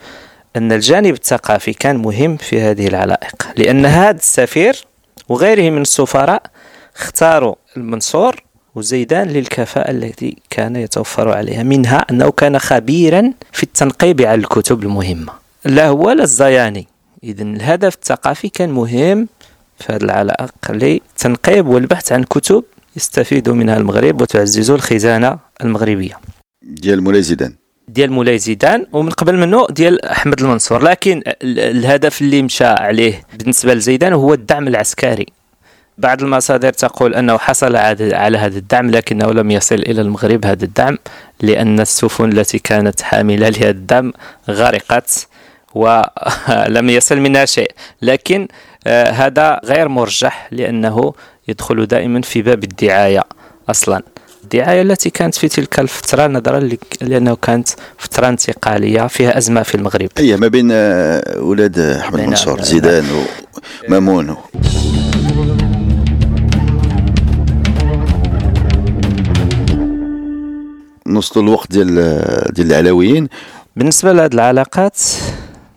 أن 0.55 0.71
الجانب 0.71 1.13
الثقافي 1.13 1.73
كان 1.73 1.95
مهم 1.97 2.37
في 2.37 2.61
هذه 2.61 2.87
العلائق 2.87 3.47
لأن 3.57 3.85
هذا 3.85 4.17
السفير 4.17 4.75
وغيره 5.29 5.69
من 5.69 5.81
السفراء 5.81 6.43
اختاروا 6.97 7.55
المنصور 7.77 8.43
وزيدان 8.75 9.27
للكفاءة 9.27 9.91
التي 9.91 10.37
كان 10.49 10.75
يتوفر 10.75 11.29
عليها 11.29 11.63
منها 11.63 12.05
أنه 12.11 12.31
كان 12.31 12.59
خبيرا 12.59 13.33
في 13.51 13.63
التنقيب 13.63 14.21
على 14.21 14.41
الكتب 14.41 14.83
المهمة. 14.83 15.33
لا 15.65 15.87
هو 15.87 16.11
لا 16.11 16.23
الزياني. 16.23 16.87
إذا 17.23 17.43
الهدف 17.43 17.95
الثقافي 17.95 18.49
كان 18.49 18.69
مهم 18.69 19.27
في 19.79 19.93
هذه 19.93 20.03
العلاقة 20.03 20.49
للتنقيب 20.69 21.67
والبحث 21.67 22.11
عن 22.11 22.23
كتب 22.23 22.63
يستفيد 22.95 23.49
منها 23.49 23.77
المغرب 23.77 24.21
وتعزز 24.21 24.71
الخزانة 24.71 25.39
المغربية. 25.63 26.19
ديال 26.61 27.03
مولاي 27.03 27.21
زيدان. 27.21 27.55
ديال 27.87 28.11
مولاي 28.11 28.37
زيدان 28.37 28.85
ومن 28.93 29.09
قبل 29.09 29.37
منه 29.37 29.67
ديال 29.69 30.05
أحمد 30.05 30.41
المنصور. 30.41 30.83
لكن 30.83 31.21
الهدف 31.43 32.21
اللي 32.21 32.41
مشى 32.41 32.65
عليه 32.65 33.23
بالنسبة 33.39 33.73
لزيدان 33.73 34.13
هو 34.13 34.33
الدعم 34.33 34.67
العسكري. 34.67 35.25
بعض 35.97 36.23
المصادر 36.23 36.73
تقول 36.73 37.15
أنه 37.15 37.37
حصل 37.37 37.75
على 37.75 38.37
هذا 38.37 38.57
الدعم 38.57 38.89
لكنه 38.91 39.31
لم 39.31 39.51
يصل 39.51 39.75
إلى 39.75 40.01
المغرب 40.01 40.45
هذا 40.45 40.65
الدعم 40.65 40.97
لأن 41.41 41.79
السفن 41.79 42.31
التي 42.31 42.59
كانت 42.59 43.01
حاملة 43.01 43.49
لهذا 43.49 43.69
الدعم 43.69 44.13
غرقت 44.49 45.27
ولم 45.75 46.89
يصل 46.97 47.17
منها 47.19 47.45
شيء. 47.45 47.71
لكن 48.01 48.47
آه، 48.87 49.09
هذا 49.11 49.61
غير 49.65 49.87
مرجح 49.87 50.47
لأنه 50.51 51.13
يدخل 51.47 51.85
دائما 51.85 52.21
في 52.21 52.41
باب 52.41 52.63
الدعاية 52.63 53.23
أصلا. 53.69 54.01
الدعاية 54.43 54.81
التي 54.81 55.09
كانت 55.09 55.35
في 55.35 55.47
تلك 55.47 55.79
الفترة 55.79 56.27
نظرا 56.27 56.69
لأنه 57.01 57.35
كانت 57.35 57.69
فترة 57.97 58.29
انتقالية 58.29 59.07
فيها 59.07 59.37
أزمة 59.37 59.63
في 59.63 59.75
المغرب. 59.75 60.09
هي 60.17 60.37
ما 60.37 60.47
بين 60.47 60.69
آه، 60.71 61.37
أولاد 61.37 61.79
أحمد 61.79 62.19
منصور 62.19 62.61
زيدان 62.61 63.05
ومامون 63.89 64.37
نوصلوا 71.17 71.43
الوقت 71.43 71.71
ديال 71.71 71.95
ديال 72.53 72.67
العلويين. 72.71 73.27
بالنسبة 73.75 74.13
لهذه 74.13 74.33
العلاقات 74.33 74.97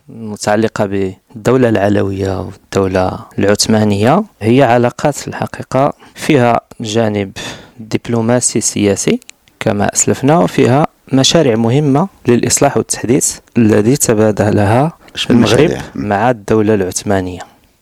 المتعلقة 0.09 0.85
بالدولة 0.85 1.69
العلوية 1.69 2.39
والدولة 2.41 3.19
العثمانية 3.39 4.23
هي 4.41 4.63
علاقات 4.63 5.15
في 5.15 5.27
الحقيقة 5.27 5.93
فيها 6.15 6.61
جانب 6.81 7.31
دبلوماسي 7.79 8.61
سياسي 8.61 9.19
كما 9.59 9.93
أسلفنا 9.93 10.37
وفيها 10.39 10.87
مشاريع 11.13 11.55
مهمة 11.55 12.07
للإصلاح 12.27 12.77
والتحديث 12.77 13.37
الذي 13.57 13.97
تبادلها 13.97 14.93
المغرب 15.29 15.71
مع 15.95 16.29
الدولة 16.29 16.73
العثمانية. 16.73 17.41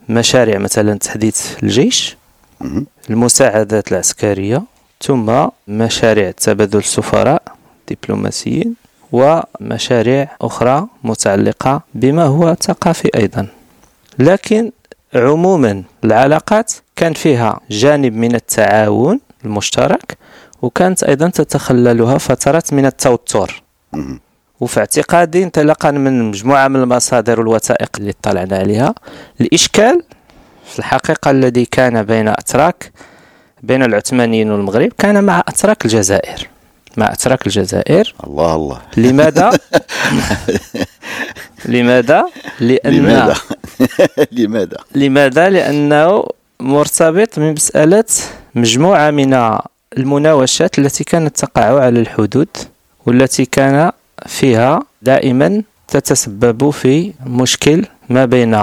مشاريع 0.09 0.57
مثلا 0.57 0.97
تحديث 0.97 1.63
الجيش 1.63 2.17
المساعدات 3.09 3.91
العسكرية 3.91 4.63
ثم 5.03 5.47
مشاريع 5.67 6.31
تبادل 6.31 6.79
السفراء 6.79 7.41
دبلوماسيين 7.89 8.75
ومشاريع 9.11 10.27
أخرى 10.41 10.87
متعلقة 11.03 11.81
بما 11.93 12.23
هو 12.23 12.55
ثقافي 12.61 13.09
أيضا 13.15 13.47
لكن 14.19 14.71
عموما 15.15 15.83
العلاقات 16.03 16.73
كان 16.95 17.13
فيها 17.13 17.59
جانب 17.69 18.13
من 18.13 18.35
التعاون 18.35 19.19
المشترك 19.45 20.17
وكانت 20.61 21.03
أيضا 21.03 21.29
تتخللها 21.29 22.17
فترات 22.17 22.73
من 22.73 22.85
التوتر. 22.85 23.63
وفي 24.59 24.79
اعتقادي 24.79 25.43
انطلاقا 25.43 25.91
من 25.91 26.23
مجموعة 26.23 26.67
من 26.67 26.75
المصادر 26.75 27.39
والوثائق 27.39 27.89
اللي 27.97 28.09
اطلعنا 28.09 28.57
عليها 28.57 28.95
الإشكال 29.41 30.03
في 30.65 30.79
الحقيقة 30.79 31.31
الذي 31.31 31.65
كان 31.65 32.03
بين 32.03 32.27
أتراك 32.27 32.91
بين 33.63 33.83
العثمانيين 33.83 34.51
والمغرب 34.51 34.91
كان 34.97 35.23
مع 35.23 35.43
أتراك 35.47 35.85
الجزائر 35.85 36.47
مع 36.97 37.11
أتراك 37.11 37.47
الجزائر 37.47 38.13
الله 38.27 38.55
الله 38.55 38.81
لماذا؟ 38.97 39.51
لماذا؟ 41.65 42.25
لأن 42.59 42.93
لماذا 42.93 43.35
لماذا 44.37 44.77
لماذا؟ 44.95 45.49
لأنه 45.49 46.25
مرتبط 46.59 47.39
بمسألة 47.39 48.05
مجموعة 48.55 49.11
من 49.11 49.57
المناوشات 49.97 50.79
التي 50.79 51.03
كانت 51.03 51.37
تقع 51.37 51.81
على 51.81 51.99
الحدود 51.99 52.47
والتي 53.05 53.45
كان 53.45 53.91
فيها 54.25 54.83
دائما 55.01 55.63
تتسبب 55.87 56.69
في 56.69 57.13
مشكل 57.25 57.85
ما 58.09 58.25
بين 58.25 58.61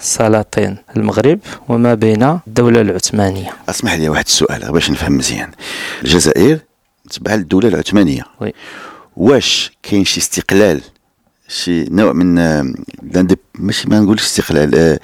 سلاطين 0.00 0.76
المغرب 0.96 1.38
وما 1.68 1.94
بين 1.94 2.22
الدولة 2.22 2.80
العثمانية. 2.80 3.50
أسمح 3.68 3.94
لي 3.94 4.08
واحد 4.08 4.24
السؤال 4.24 4.72
باش 4.72 4.90
نفهم 4.90 5.16
مزيان. 5.16 5.50
الجزائر 6.02 6.58
تبع 7.10 7.34
للدوله 7.34 7.68
العثمانية. 7.68 8.22
oui. 8.40 8.52
واش 9.16 9.72
كاين 9.82 10.04
شي 10.04 10.20
استقلال 10.20 10.80
شي 11.48 11.84
نوع 11.84 12.12
من 12.12 12.38
آه، 12.38 12.72
ماشي 13.54 13.88
ما 13.88 14.00
نقولش 14.00 14.22
استقلال 14.22 14.98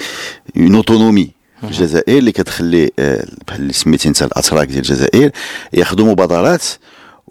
une 0.57 0.75
autonomie 0.75 1.31
في 1.61 1.67
الجزائر 1.67 2.19
اللي 2.19 2.33
كتخلي 2.33 2.91
آه، 2.99 3.27
بحال 3.47 3.61
اللي 3.61 3.73
سميتي 3.73 4.09
انت 4.09 4.23
الأتراك 4.23 4.69
ديال 4.69 4.79
الجزائر 4.79 5.31
ياخذوا 5.73 6.07
مبادرات 6.07 6.65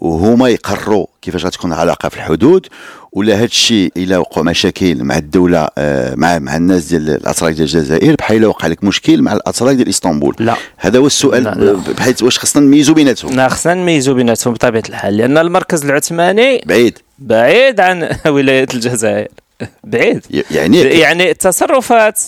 وهما 0.02 0.48
يقرروا 0.48 1.06
كيفاش 1.22 1.44
غتكون 1.46 1.72
العلاقة 1.72 2.08
في 2.08 2.16
الحدود 2.16 2.66
ولا 3.12 3.34
هذا 3.34 3.44
الشيء 3.44 3.92
إلا 3.96 4.18
وقع 4.18 4.42
مشاكل 4.42 5.04
مع 5.04 5.16
الدولة 5.16 5.68
آه، 5.78 6.14
مع 6.14 6.38
مع 6.38 6.56
الناس 6.56 6.84
ديال 6.84 7.10
الأتراك 7.10 7.52
ديال 7.52 7.62
الجزائر 7.62 8.14
بحال 8.18 8.36
الا 8.36 8.46
وقع 8.46 8.66
لك 8.68 8.84
مشكل 8.84 9.22
مع 9.22 9.32
الأتراك 9.32 9.76
ديال 9.76 9.88
إسطنبول. 9.88 10.36
لا. 10.38 10.54
هذا 10.76 10.98
هو 10.98 11.06
السؤال 11.06 11.42
لا، 11.44 11.50
لا. 11.50 11.72
بحيث 11.98 12.22
واش 12.22 12.38
خصنا 12.38 12.62
نميزوا 12.62 12.94
بيناتهم. 12.94 13.36
لا 13.36 13.48
خصنا 13.48 13.74
نميزوا 13.74 14.14
بيناتهم 14.14 14.54
بطبيعة 14.54 14.82
الحال 14.88 15.16
لأن 15.16 15.38
المركز 15.38 15.84
العثماني 15.84 16.62
بعيد. 16.66 16.98
بعيد 17.18 17.80
عن 17.80 18.08
ولاية 18.34 18.66
الجزائر. 18.74 19.28
بعيد. 19.84 20.26
يعني 20.50 20.78
يعني 20.78 21.30
التصرفات 21.30 22.20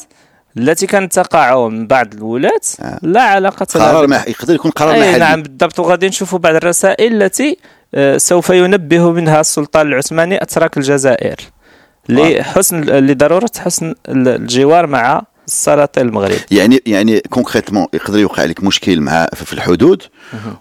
التي 0.58 0.86
كانت 0.86 1.12
تقع 1.12 1.68
من 1.68 1.86
بعض 1.86 2.14
الولاة 2.14 2.60
آه. 2.80 2.98
لا 3.02 3.22
علاقة 3.22 3.66
قرار 3.74 4.06
ما 4.06 4.24
يقدر 4.28 4.54
يكون 4.54 4.70
قرار 4.70 4.98
محلي. 5.00 5.18
نعم 5.18 5.42
بالضبط. 5.42 5.78
وغادي 5.78 6.08
نشوفوا 6.08 6.38
بعض 6.38 6.54
الرسائل 6.54 7.22
التي 7.22 7.56
آه، 7.94 8.16
سوف 8.16 8.50
ينبه 8.50 9.10
منها 9.12 9.40
السلطان 9.40 9.86
العثماني 9.86 10.42
أتراك 10.42 10.76
الجزائر 10.76 11.36
لحسن 12.08 12.80
لضرورة 12.80 13.50
حسن 13.58 13.94
الجوار 14.08 14.86
مع 14.86 15.22
السلاطين 15.46 16.06
المغرب. 16.08 16.38
يعني 16.50 16.82
يعني 16.86 17.20
concrètement 17.20 17.86
يقدر 17.94 18.18
يوقع 18.18 18.44
لك 18.44 18.64
مشكل 18.64 19.00
مع 19.00 19.26
في 19.34 19.52
الحدود 19.52 20.02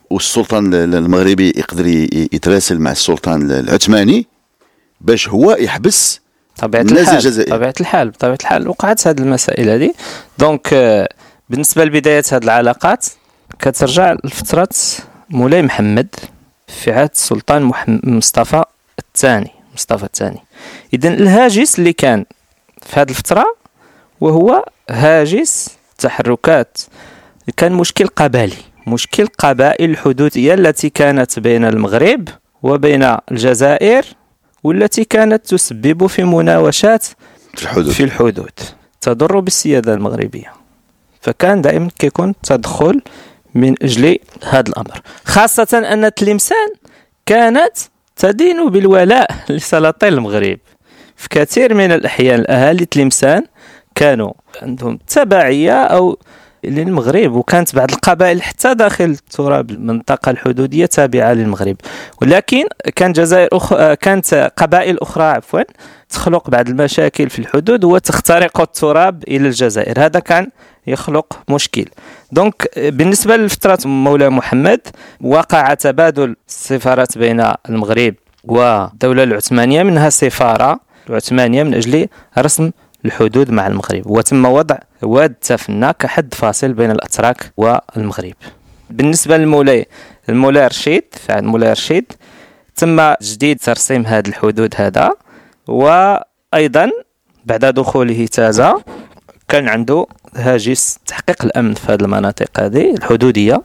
والسلطان 0.10 0.74
ال- 0.74 0.96
المغربي 0.96 1.50
يقدر 1.50 1.88
يتراسل 2.34 2.80
مع 2.80 2.92
السلطان 2.92 3.52
العثماني 3.52 4.28
باش 5.02 5.30
هو 5.30 5.52
يحبس 5.60 6.22
طبيعة 6.58 6.82
الناس 6.82 7.26
الحال. 7.26 7.46
طبيعة 7.50 7.74
الحال 7.82 8.10
بطبيعة 8.10 8.38
الحال. 8.42 8.68
وقعت 8.68 9.08
هذه 9.08 9.20
المسائل 9.20 9.70
هذه 9.70 9.94
donc 10.38 10.74
آه، 10.74 11.10
بالنسبة 11.50 11.86
لبداية 11.86 12.24
هذه 12.32 12.44
العلاقات 12.44 13.06
كترجع 13.60 14.16
لفترة 14.24 14.70
مولاي 15.30 15.62
محمد 15.62 16.16
في 16.68 16.92
عهد 16.92 17.10
السلطان 17.14 17.72
مصطفى 18.04 18.64
الثاني 19.00 19.52
مصطفى 19.74 20.04
الثاني. 20.04 20.40
إذا 20.94 21.10
الهاجس 21.10 21.80
اللي 21.80 21.94
كان 21.94 22.26
في 22.82 23.00
هذه 23.00 23.10
الفترة 23.10 23.46
وهو 24.22 24.66
هاجس 24.90 25.70
تحركات. 25.98 26.78
كان 27.58 27.74
مشكل 27.74 28.08
قبلي 28.08 28.56
مشكل 28.88 29.28
قبائل 29.28 29.90
الحدودية 29.90 30.54
التي 30.54 30.90
كانت 30.90 31.40
بين 31.40 31.66
المغرب 31.66 32.30
وبين 32.64 33.18
الجزائر 33.32 34.06
والتي 34.64 35.04
كانت 35.04 35.46
تسبب 35.46 36.08
في 36.08 36.24
مناوشات 36.24 37.06
في 37.54 37.64
الحدود. 37.64 37.90
في 37.92 38.04
الحدود 38.04 38.52
تضر 39.02 39.40
بالسيادة 39.40 39.94
المغربية. 39.94 40.54
فكان 41.22 41.62
دائما 41.62 41.90
كيكون 42.00 42.34
تدخل 42.44 43.02
من 43.56 43.76
أجل 43.84 44.18
هذا 44.44 44.70
الأمر. 44.70 45.02
خاصة 45.26 45.88
أن 45.94 46.14
تلمسان 46.14 46.70
كانت 47.26 47.78
تدين 48.16 48.70
بالولاء 48.70 49.32
لسلاطين 49.50 50.14
المغرب. 50.14 50.60
في 51.16 51.30
كثير 51.30 51.74
من 51.74 51.92
الأحيان 51.92 52.40
الأهالي 52.40 52.86
تلمسان 52.86 53.46
كانوا 53.96 54.34
عندهم 54.62 55.00
تبعية 55.08 55.84
أو 55.84 56.18
للمغرب 56.64 57.32
وكانت 57.32 57.76
بعض 57.76 57.92
القبائل 57.92 58.42
حتى 58.42 58.74
داخل 58.74 59.06
التراب 59.06 59.72
المنطقة 59.72 60.30
الحدودية 60.30 60.86
تابعة 60.86 61.34
للمغرب. 61.34 61.76
ولكن 62.22 62.64
كان 62.96 63.12
جزائر 63.12 63.50
أخ... 63.54 63.94
كانت 63.94 64.52
قبائل 64.58 65.00
أخرى 65.00 65.24
عفوا 65.24 65.62
تخلق 66.10 66.50
بعض 66.50 66.70
المشاكل 66.70 67.30
في 67.30 67.40
الحدود 67.40 67.84
وتخترق 67.84 68.62
التراب 68.62 69.24
إلى 69.28 69.48
الجزائر. 69.48 70.06
هذا 70.06 70.20
كان 70.20 70.50
يخلق 70.88 71.40
مشكل. 71.50 71.86
donc 72.32 72.72
بالنسبة 72.78 73.36
لفترة 73.38 73.80
مولاي 73.86 74.30
محمد 74.30 74.80
وقع 75.22 75.74
تبادل 75.74 76.36
السفارات 76.48 77.18
بين 77.18 77.54
المغرب 77.70 78.16
والدولة 78.44 79.24
العثمانية 79.24 79.84
منها 79.84 80.10
سفارة 80.10 80.80
العثمانية 81.10 81.64
من 81.64 81.74
أجل 81.74 82.08
رسم 82.38 82.72
الحدود 83.06 83.52
مع 83.52 83.68
المغرب. 83.68 84.08
وتم 84.08 84.46
وضع 84.46 84.78
واد 85.02 85.34
تافنة 85.34 85.94
كحد 85.94 86.34
فاصل 86.34 86.74
بين 86.74 86.92
الأتراك 86.92 87.54
والمغرب. 87.58 88.34
بالنسبة 88.90 89.38
للمولاي 89.38 89.88
المولاي 90.30 90.68
رشيد 90.68 91.04
في 91.12 91.34
عهد 91.34 91.44
مولاي 91.44 91.72
رشيد 91.72 92.14
تم 92.76 93.14
تجديد 93.14 93.60
ترسيم 93.60 94.06
هذه 94.06 94.28
الحدود 94.28 94.74
هذا 94.78 95.12
وأيضا 95.68 96.92
بعد 97.46 97.66
دخوله 97.66 98.26
تازا 98.26 98.82
كان 99.48 99.68
عنده 99.68 100.06
هاجس 100.36 100.98
تحقيق 101.08 101.46
الأمن 101.46 101.74
في 101.74 101.92
هذه 101.92 102.02
المناطق 102.02 102.60
هذه 102.60 102.94
الحدودية. 102.94 103.62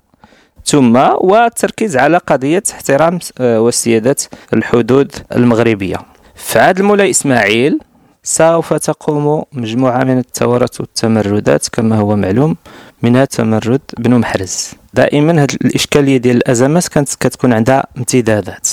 ثم 0.64 0.96
والتركيز 1.20 1.96
على 1.96 2.16
قضية 2.16 2.62
احترام 2.72 3.18
آه، 3.40 3.60
وسيادة 3.60 4.16
الحدود 4.52 5.12
المغربية. 5.32 5.96
في 6.34 6.58
عهد 6.58 6.78
المولاي 6.78 7.10
إسماعيل 7.10 7.78
سوف 8.22 8.72
تقوم 8.74 9.42
مجموعة 9.52 10.04
من 10.04 10.18
الثورات 10.18 10.80
والتمردات 10.80 11.68
كما 11.68 11.96
هو 11.96 12.16
معلوم 12.16 12.56
منها 13.02 13.24
تمرد 13.24 13.80
بن 13.98 14.14
محرز. 14.14 14.70
دائما 14.94 15.42
هذه 15.42 15.56
الإشكالية 15.64 16.16
ديال 16.16 16.36
الأزمات 16.36 16.88
كانت 16.88 17.14
كتكون 17.14 17.52
عندها 17.52 17.86
امتدادات. 17.96 18.68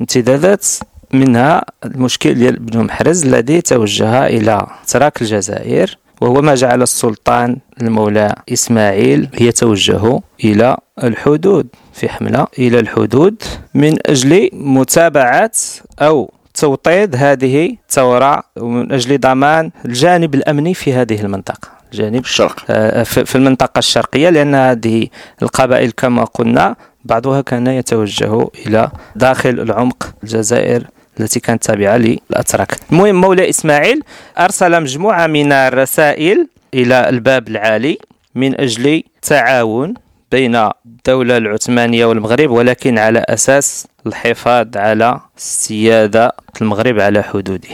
امتدادات 0.00 0.66
منها 1.12 1.62
المشكل 1.84 2.34
ديال 2.34 2.58
بن 2.58 2.84
محرز 2.84 3.24
الذي 3.26 3.60
توجه 3.60 4.26
إلى 4.26 4.66
تراك 4.86 5.22
الجزائر 5.22 5.98
وهو 6.20 6.42
ما 6.42 6.54
جعل 6.54 6.82
السلطان 6.82 7.56
المولى 7.82 8.34
إسماعيل 8.52 9.28
يتوجه 9.40 10.20
إلى 10.44 10.76
الحدود 11.04 11.66
في 11.92 12.08
حملة 12.08 12.46
إلى 12.58 12.78
الحدود 12.78 13.42
من 13.74 13.96
أجل 14.06 14.50
متابعة 14.52 15.52
أو 16.00 16.32
توطيد 16.60 17.16
هذه 17.16 17.76
الثورة 17.88 18.42
ومن 18.56 18.92
أجل 18.92 19.20
ضمان 19.20 19.70
الجانب 19.84 20.34
الأمني 20.34 20.74
في 20.74 20.92
هذه 20.92 21.20
المنطقة. 21.20 21.68
الجانب 21.92 22.24
الشرق 22.24 22.64
آه، 22.70 23.02
في 23.02 23.24
في 23.24 23.34
المنطقة 23.36 23.78
الشرقية 23.78 24.30
لأن 24.30 24.54
هذه 24.54 25.06
القبائل 25.42 25.90
كما 25.90 26.24
قلنا 26.24 26.76
بعضها 27.04 27.40
كان 27.40 27.66
يتوجه 27.66 28.48
إلى 28.66 28.90
داخل 29.16 29.50
العمق 29.50 30.14
الجزائر 30.22 30.84
التي 31.20 31.40
كانت 31.40 31.64
تابعة 31.64 31.96
للأتراك. 31.96 32.76
المهم 32.92 33.20
مولاي 33.20 33.48
إسماعيل 33.50 34.02
أرسل 34.38 34.82
مجموعة 34.82 35.26
من 35.26 35.52
الرسائل 35.52 36.48
إلى 36.74 37.08
الباب 37.08 37.48
العالي 37.48 37.98
من 38.34 38.60
أجل 38.60 39.02
تعاون 39.22 39.94
بين 40.32 40.56
الدولة 40.86 41.36
العثمانية 41.36 42.06
والمغرب 42.06 42.50
ولكن 42.50 42.98
على 42.98 43.24
أساس 43.28 43.86
الحفاظ 44.06 44.76
على 44.76 45.20
سيادة 45.36 46.32
المغرب 46.62 47.00
على 47.00 47.22
حدوده. 47.22 47.68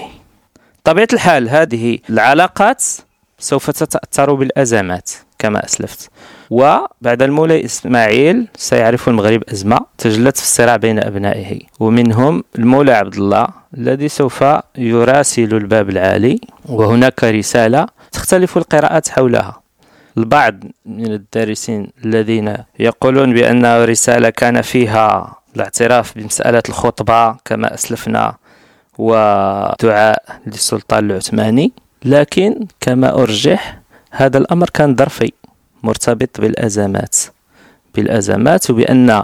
طبيعة 0.85 1.09
الحال 1.13 1.49
هذه 1.49 1.99
العلاقات 2.11 2.83
سوف 3.39 3.71
تتأثر 3.71 4.35
بالأزمات 4.35 5.11
كما 5.39 5.65
أسلفت. 5.65 6.11
وبعد 6.51 7.23
المولاي 7.23 7.65
إسماعيل 7.65 8.49
سيعرف 8.57 9.09
المغرب 9.09 9.43
أزمة 9.53 9.81
تجلت 9.99 10.37
في 10.37 10.43
الصراع 10.43 10.77
بين 10.77 10.99
أبنائه 10.99 11.61
ومنهم 11.81 12.45
المولى 12.59 12.93
عبد 12.93 13.15
الله 13.15 13.47
الذي 13.79 14.09
سوف 14.09 14.45
يراسل 14.79 15.55
الباب 15.55 15.91
العالي 15.91 16.41
وهناك 16.69 17.25
رسالة 17.25 17.87
تختلف 18.13 18.57
القراءات 18.57 19.09
حولها. 19.09 19.64
البعض 20.19 20.55
من 20.87 21.13
الدارسين 21.13 21.89
الذين 22.05 22.57
يقولون 22.79 23.35
بأن 23.35 23.65
الرسالة 23.65 24.31
كان 24.31 24.63
فيها 24.63 25.37
الاعتراف 25.57 26.19
بمسألة 26.19 26.63
الخطبة 26.69 27.33
كما 27.45 27.75
أسلفنا 27.75 28.35
ودعاء 28.99 30.23
للسلطان 30.47 31.11
العثماني 31.11 31.73
لكن 32.05 32.67
كما 32.81 33.15
أرجح 33.23 33.79
هذا 34.11 34.39
الأمر 34.39 34.71
كان 34.71 34.97
ظرفي 34.97 35.33
مرتبط 35.83 36.41
بالأزمات. 36.41 37.17
بالأزمات 37.95 38.71
وبأن 38.71 39.23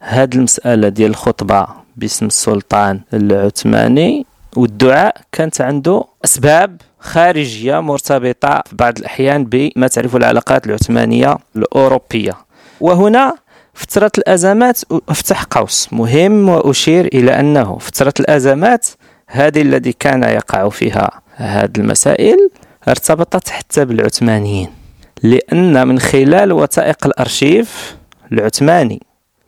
هذه 0.00 0.34
المسألة 0.34 0.88
ديال 0.88 1.10
الخطبة 1.10 1.66
باسم 1.96 2.26
السلطان 2.26 3.00
العثماني 3.14 4.26
والدعاء 4.56 5.16
كانت 5.32 5.60
عنده 5.60 6.04
أسباب 6.24 6.80
خارجية 7.00 7.80
مرتبطة 7.80 8.62
في 8.68 8.76
بعض 8.76 8.98
الأحيان 8.98 9.44
بما 9.44 9.88
تعرف 9.88 10.16
العلاقات 10.16 10.66
العثمانية 10.66 11.36
الأوروبية. 11.56 12.36
وهنا 12.80 13.34
فترة 13.74 14.10
الأزمات 14.18 14.80
أفتح 15.08 15.42
قوس 15.44 15.92
مهم 15.92 16.48
وأشير 16.48 17.06
إلى 17.06 17.40
أنه 17.40 17.78
فترة 17.78 18.14
الأزمات 18.20 18.86
هذه 19.26 19.62
الذي 19.62 19.92
كان 19.92 20.22
يقع 20.22 20.68
فيها 20.68 21.10
هذه 21.36 21.70
المسائل 21.78 22.50
ارتبطت 22.88 23.48
حتى 23.48 23.84
بالعثمانيين 23.84 24.68
لأن 25.22 25.88
من 25.88 25.98
خلال 25.98 26.52
وثائق 26.52 27.06
الأرشيف 27.06 27.96
العثماني 28.32 29.02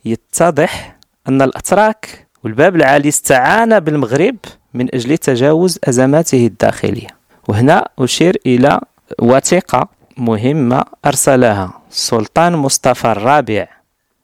يتضح 0.04 0.96
أن 1.28 1.42
الأتراك 1.42 2.26
والباب 2.44 2.76
العالي 2.76 3.08
استعان 3.08 3.80
بالمغرب 3.80 4.36
من 4.74 4.94
أجل 4.94 5.18
تجاوز 5.18 5.78
أزماته 5.84 6.46
الداخلية. 6.46 7.08
وهنا 7.48 7.88
أشير 7.98 8.40
إلى 8.46 8.80
وثيقة 9.18 9.88
مهمة 10.16 10.84
أرسلها. 11.06 11.72
السلطان 11.90 12.52
مصطفى 12.52 13.04
الرابع 13.12 13.66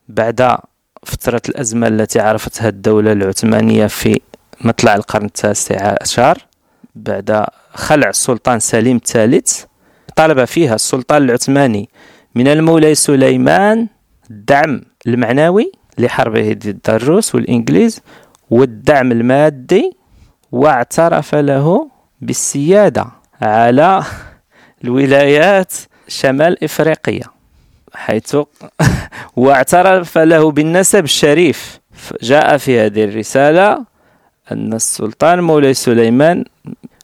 بعد 0.08 0.56
فترة 1.04 1.42
الأزمة 1.48 1.86
التي 1.88 2.20
عرفتها 2.20 2.68
الدولة 2.68 3.12
العثمانية 3.12 3.86
في 3.86 4.20
مطلع 4.60 4.94
القرن 4.94 5.24
التاسع 5.24 5.94
عشر 6.02 6.38
بعد 6.94 7.44
خلع 7.74 8.08
السلطان 8.08 8.60
سليم 8.60 8.96
الثالث 8.96 9.64
طلب 10.16 10.44
فيها 10.44 10.74
السلطان 10.74 11.22
العثماني 11.22 11.88
من 12.34 12.48
المولاي 12.48 12.94
سليمان 12.94 13.86
الدعم 14.30 14.82
المعنوي 15.06 15.72
لحربه 15.98 16.52
ضد 16.52 16.80
الروس 16.88 17.34
والإنجليز 17.34 18.00
والدعم 18.50 19.12
المادي 19.12 19.96
واعترف 20.52 21.34
له 21.34 21.88
بالسيادة 22.20 23.06
على 23.42 24.02
الولايات 24.84 25.72
شمال 26.08 26.64
إفريقيا 26.64 27.24
حيث 27.94 28.36
واعترف 29.36 30.18
له 30.18 30.50
بالنسب 30.50 31.04
الشريف. 31.04 31.80
جاء 32.22 32.56
في 32.56 32.80
هذه 32.80 33.04
الرسالة 33.04 33.84
أن 34.52 34.72
السلطان 34.72 35.40
مولاي 35.40 35.74
سليمان 35.74 36.44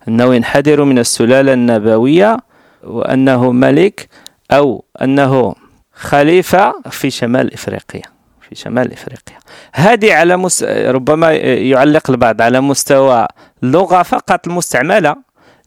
أنه 0.08 0.34
ينحدر 0.34 0.84
من 0.84 0.98
السلالة 0.98 1.52
النبوية 1.52 2.36
وأنه 2.84 3.52
ملك 3.52 4.08
أو 4.50 4.84
أنه 5.02 5.54
خليفة 5.92 6.74
في 6.90 7.10
شمال 7.10 7.54
إفريقيا. 7.54 8.13
في 8.54 8.60
شمال 8.60 8.92
إفريقيا. 8.92 9.38
هذه 9.74 10.14
على 10.14 10.36
مس... 10.36 10.62
ربما 10.62 11.32
يعلق 11.32 12.10
البعض 12.10 12.42
على 12.42 12.60
مستوى 12.60 13.26
اللغة 13.62 14.02
فقط 14.02 14.46
المستعملة 14.46 15.16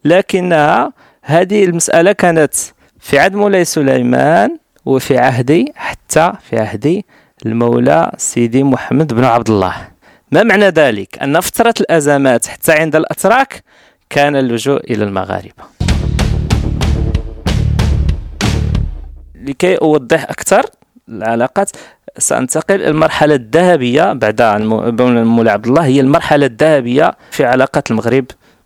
لكنها 0.04 0.92
هذه 1.22 1.64
المسألة 1.64 2.12
كانت 2.12 2.54
في 3.00 3.18
عهد 3.18 3.34
مولاي 3.34 3.64
سليمان 3.64 4.58
وفي 4.84 5.18
عهدي 5.18 5.72
حتى 5.76 6.32
في 6.50 6.58
عهد 6.58 7.02
المولى 7.46 8.12
سيدي 8.16 8.62
محمد 8.62 9.14
بن 9.14 9.24
عبد 9.24 9.50
الله. 9.50 9.74
ما 10.32 10.42
معنى 10.42 10.68
ذلك؟ 10.68 11.22
أن 11.22 11.40
فترة 11.40 11.74
الأزمات 11.80 12.46
حتى 12.46 12.72
عند 12.72 12.96
الأتراك 12.96 13.62
كان 14.10 14.36
اللجوء 14.36 14.80
إلى 14.90 15.04
المغاربة. 15.04 15.64
لكي 19.34 19.76
أوضح 19.76 20.22
أكثر 20.22 20.62
العلاقات 21.08 21.70
سأنتقل 22.18 22.82
المرحلة 22.82 23.34
الذهبية 23.34 24.12
بعد 24.12 24.40
المولى 24.40 25.50
عبد 25.50 25.66
الله. 25.66 25.84
هي 25.84 26.00
المرحلة 26.00 26.46
الذهبية 26.46 27.16
في 27.30 27.44
علاقة 27.44 27.82
المغرب 27.90 28.24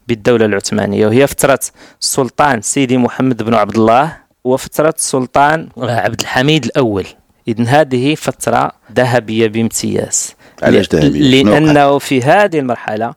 بالدولة 0.08 0.44
العثمانية 0.44 1.06
وهي 1.06 1.26
فترة 1.26 1.60
السلطان 2.00 2.62
سيدي 2.62 2.96
محمد 2.96 3.42
بن 3.42 3.54
عبد 3.54 3.76
الله 3.76 4.16
وفترة 4.44 4.94
السلطان 4.98 5.68
عبد 5.78 6.20
الحميد 6.20 6.64
الأول. 6.64 7.06
إذن 7.48 7.66
هذه 7.66 8.14
فترة 8.14 8.72
ذهبية 8.96 9.46
بامتياز. 9.46 10.34
علاش 10.62 10.88
ذهبية؟ 10.94 11.42
لأنه 11.42 11.98
في 11.98 12.22
هذه 12.22 12.58
المرحلة 12.58 13.14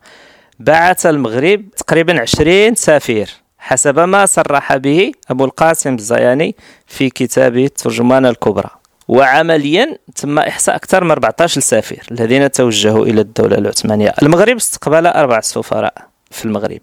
بعث 0.59 1.05
المغرب 1.05 1.69
تقريبا 1.78 2.21
20 2.21 2.76
سفير 2.76 3.30
حسب 3.57 3.99
ما 3.99 4.26
صرح 4.26 4.78
به 4.78 5.11
أبو 5.30 5.45
القاسم 5.45 5.95
الزياني 5.95 6.55
في 6.88 7.09
كتابه 7.09 7.65
الترجمان 7.65 8.26
الكبرى. 8.26 8.69
وعمليا 9.08 9.97
تم 10.16 10.39
إحصاء 10.39 10.76
أكثر 10.76 11.03
من 11.03 11.12
14 11.12 11.62
سفير 11.62 12.03
الذين 12.12 12.51
توجهوا 12.51 13.06
إلى 13.06 13.22
الدولة 13.22 13.58
العثمانية. 13.58 14.14
المغرب 14.24 14.56
استقبل 14.56 15.08
أربع 15.08 15.39
سفراء 15.39 15.93
في 16.32 16.45
المغرب. 16.45 16.82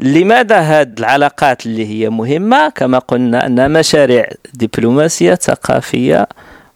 لماذا 0.00 0.58
هذه 0.58 0.92
العلاقات 0.98 1.66
اللي 1.66 1.86
هي 1.86 2.10
مهمة؟ 2.10 2.68
كما 2.68 2.98
قلنا 2.98 3.46
أنها 3.46 3.68
مشاريع 3.68 4.28
دبلوماسية 4.54 5.34
ثقافية 5.34 6.28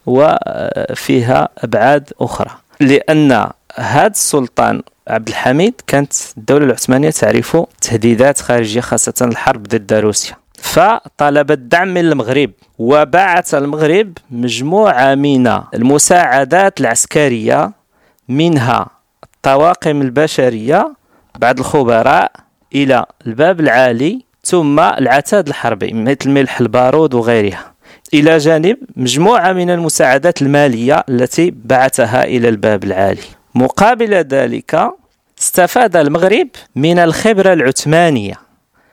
وفيها 0.07 1.49
أبعاد 1.59 2.13
أخرى. 2.21 2.51
لأن 2.81 3.51
هذا 3.75 4.07
السلطان 4.07 4.83
عبد 5.09 5.29
الحميد 5.29 5.75
كانت 5.87 6.13
الدولة 6.37 6.65
العثمانية 6.65 7.11
تعرف 7.11 7.57
تهديدات 7.81 8.41
خارجية 8.41 8.81
خاصة 8.81 9.15
الحرب 9.21 9.63
ضد 9.63 9.93
روسيا. 9.93 10.37
فطلب 10.59 11.51
الدعم 11.51 11.89
من 11.89 12.01
المغرب 12.01 12.51
وبعث 12.79 13.55
المغرب 13.55 14.19
مجموعة 14.31 15.15
من 15.15 15.47
المساعدات 15.75 16.81
العسكرية 16.81 17.73
منها 18.29 18.87
الطواقم 19.25 20.03
البشرية 20.03 20.93
بعض 21.39 21.59
الخبراء 21.59 22.33
إلى 22.75 23.07
الباب 23.27 23.61
العالي 23.61 24.23
ثم 24.45 24.81
العتاد 24.81 25.49
الحربي 25.49 25.93
مثل 25.93 26.31
ملح 26.31 26.61
البارود 26.61 27.15
وغيرها. 27.15 27.73
إلى 28.15 28.39
جانب 28.39 28.77
مجموعة 28.97 29.53
من 29.53 29.71
المساعدات 29.71 30.43
المالية 30.43 31.05
التي 31.09 31.55
بعثها 31.65 32.25
إلى 32.25 32.49
الباب 32.49 32.85
العالي. 32.85 33.23
مقابل 33.55 34.15
ذلك 34.15 34.91
استفاد 35.41 35.97
المغرب 35.97 36.49
من 36.77 36.99
الخبرة 36.99 37.53
العثمانية 37.53 38.46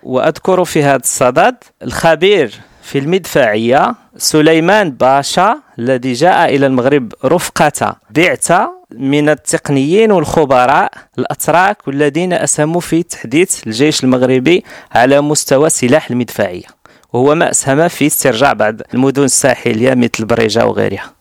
وأذكر 0.03 0.65
في 0.65 0.83
هذا 0.83 0.95
الصدد 0.95 1.55
الخبير 1.83 2.53
في 2.83 2.99
المدفعية 2.99 3.95
سليمان 4.17 4.91
باشا 4.91 5.59
الذي 5.79 6.13
جاء 6.13 6.55
إلى 6.55 6.65
المغرب 6.65 7.13
رفقة 7.25 7.95
بعثة 8.09 8.71
من 8.91 9.29
التقنيين 9.29 10.11
والخبراء 10.11 10.91
الأتراك 11.19 11.87
والذين 11.87 12.33
أسهموا 12.33 12.81
في 12.81 13.03
تحديث 13.03 13.67
الجيش 13.67 14.03
المغربي 14.03 14.63
على 14.91 15.21
مستوى 15.21 15.69
سلاح 15.69 16.09
المدفعية 16.11 16.65
وهو 17.13 17.35
ما 17.35 17.51
أسهم 17.51 17.87
في 17.87 18.07
استرجاع 18.07 18.53
بعض 18.53 18.75
المدن 18.93 19.23
الساحلية 19.23 19.93
مثل 19.93 20.25
بريجة 20.25 20.65
وغيرها. 20.65 21.13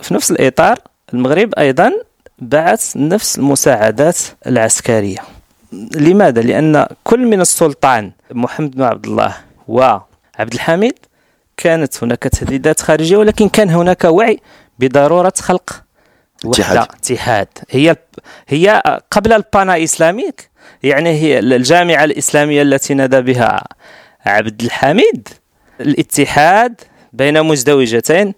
في 0.00 0.14
نفس 0.14 0.30
الإطار 0.30 0.78
المغرب 1.14 1.54
أيضا 1.58 1.92
بعث 2.38 2.96
نفس 2.96 3.38
المساعدات 3.38 4.18
العسكرية. 4.46 5.39
لماذا؟ 5.72 6.42
لأن 6.42 6.86
كل 7.04 7.26
من 7.26 7.40
السلطان 7.40 8.12
محمد 8.30 8.70
بن 8.70 8.82
عبد 8.82 9.06
الله 9.06 9.36
وعبد 9.68 10.52
الحميد 10.54 10.94
كانت 11.56 12.04
هناك 12.04 12.22
تهديدات 12.22 12.80
خارجية 12.80 13.16
ولكن 13.16 13.48
كان 13.48 13.70
هناك 13.70 14.04
وعي 14.04 14.40
بضرورة 14.78 15.32
خلق 15.38 15.82
اتحاد. 16.44 16.78
اتحاد. 16.78 17.48
هي 17.70 17.96
هي 18.48 18.82
قبل 19.10 19.32
البانا 19.32 19.84
إسلاميك 19.84 20.50
يعني 20.82 21.10
هي 21.10 21.38
الجامعة 21.38 22.04
الإسلامية 22.04 22.62
التي 22.62 22.94
نادى 22.94 23.20
بها 23.20 23.64
عبد 24.26 24.62
الحميد. 24.62 25.28
الاتحاد 25.80 26.80
بين 27.12 27.42
مزدوجتين 27.42 28.34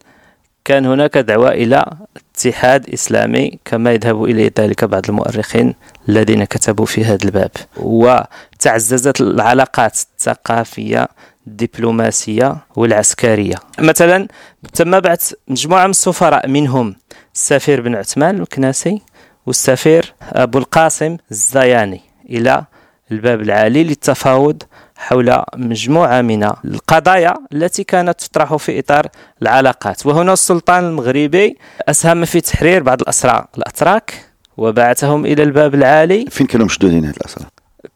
كان 0.65 0.87
هناك 0.87 1.19
دعوة 1.19 1.51
إلى 1.51 1.85
اتحاد 2.17 2.91
إسلامي 2.91 3.59
كما 3.65 3.93
يذهب 3.93 4.25
إليه 4.25 4.53
ذلك 4.59 4.85
بعض 4.85 5.03
المؤرخين 5.09 5.75
الذين 6.09 6.45
كتبوا 6.45 6.87
في 6.87 7.05
هذا 7.05 7.25
الباب. 7.25 7.51
وتعززت 7.77 9.21
العلاقات 9.21 9.97
الثقافية 9.97 11.09
الدبلوماسية 11.47 12.57
والعسكرية. 12.77 13.55
مثلا 13.79 14.29
تم 14.75 15.01
بعث 15.01 15.33
مجموعة 15.49 15.85
من 15.85 15.91
السفراء 15.91 16.49
منهم 16.49 16.95
السفير 17.35 17.81
بن 17.81 17.95
عثمان 17.95 18.41
الكناسي 18.41 19.03
والسفير 19.47 20.15
أبو 20.33 20.59
القاسم 20.59 21.17
الزياني 21.31 22.01
إلى 22.31 22.65
الباب 23.13 23.41
العالي 23.41 23.85
للتفاوض 23.85 24.63
حول 25.03 25.43
مجموعة 25.57 26.23
من 26.23 26.45
القضايا 26.65 27.35
التي 27.53 27.85
كانت 27.85 28.21
تطرح 28.21 28.57
في 28.57 28.79
إطار 28.79 29.07
العلاقات. 29.43 30.07
وهنا 30.07 30.33
السلطان 30.33 30.85
المغربي 30.85 31.59
أسهم 31.89 32.25
في 32.25 32.41
تحرير 32.41 32.83
بعض 32.83 33.01
الأسرى 33.01 33.45
الأتراك 33.59 34.15
وبعثهم 34.57 35.27
إلى 35.27 35.43
الباب 35.43 35.75
العالي. 35.75 36.27
فين 36.31 36.47
كانوا 36.47 36.67
مشدودين 36.67 37.05
هاد 37.05 37.17
الأسرى؟ 37.17 37.45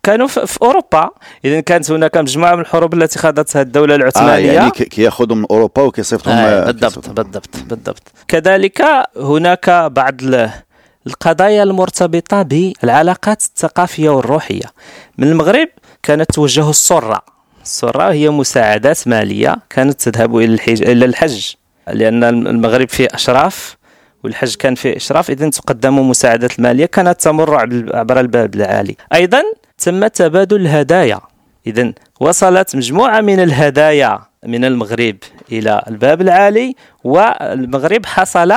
كانوا 0.03 0.27
في 0.27 0.59
أوروبا. 0.63 1.11
اذا 1.45 1.61
كانت 1.61 1.91
هناك 1.91 2.17
مجموعة 2.17 2.55
من 2.55 2.61
الحروب 2.61 2.95
التي 2.95 3.19
خاضتها 3.19 3.63
الدولة 3.63 3.95
العثمانية. 3.95 4.51
آه 4.51 4.55
يعني 4.55 4.71
كياخذوا 4.71 5.37
من 5.37 5.47
أوروبا 5.51 5.83
وكيصيفطهم 5.83 6.35
آه 6.35 6.65
بالضبط 6.65 7.09
بالضبط 7.09 7.57
بالضبط. 7.67 8.03
كذلك 8.29 8.85
هناك 9.17 9.71
بعض 9.71 10.15
القضايا 11.07 11.63
المرتبطة 11.63 12.43
بالعلاقات 12.43 13.43
الثقافية 13.43 14.09
والروحية. 14.09 14.67
من 15.19 15.29
المغرب 15.29 15.69
كانت 16.07 16.35
توجه 16.35 16.71
السره 16.71 17.23
السره 17.63 18.13
هي 18.13 18.31
مساعدات 18.31 19.09
مالية 19.09 19.57
كانت 19.71 20.03
تذهب 20.03 20.37
إلى 20.37 20.55
الحج 20.55 20.83
إلى 20.83 21.05
الحج 21.05 21.55
لأن 21.93 22.25
المغرب 22.25 22.89
فيه 22.89 23.09
أشراف 23.11 23.77
والحج 24.25 24.55
كان 24.55 24.75
فيه 24.75 24.97
أشراف 24.97 25.31
اذا 25.31 25.51
تقدم 25.51 26.09
مساعدات 26.11 26.59
الماليه 26.59 26.87
كانت 26.87 27.21
تمر 27.21 27.55
عبر 27.97 28.21
الباب 28.21 28.55
العالي. 28.55 28.97
أيضا 29.15 29.43
تم 29.79 30.07
تبادل 30.07 30.61
الهدايا 30.61 31.21
إذا 31.67 31.93
وصلت 32.21 32.77
مجموعة 32.77 33.21
من 33.21 33.41
الهدايا 33.41 34.19
من 34.47 34.65
المغرب 34.65 35.17
إلى 35.53 35.83
الباب 35.89 36.21
العالي 36.21 36.75
والمغرب 37.05 38.07
حصل 38.07 38.53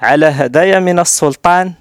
على 0.00 0.26
هدايا 0.26 0.78
من 0.78 0.98
السلطان 0.98 1.72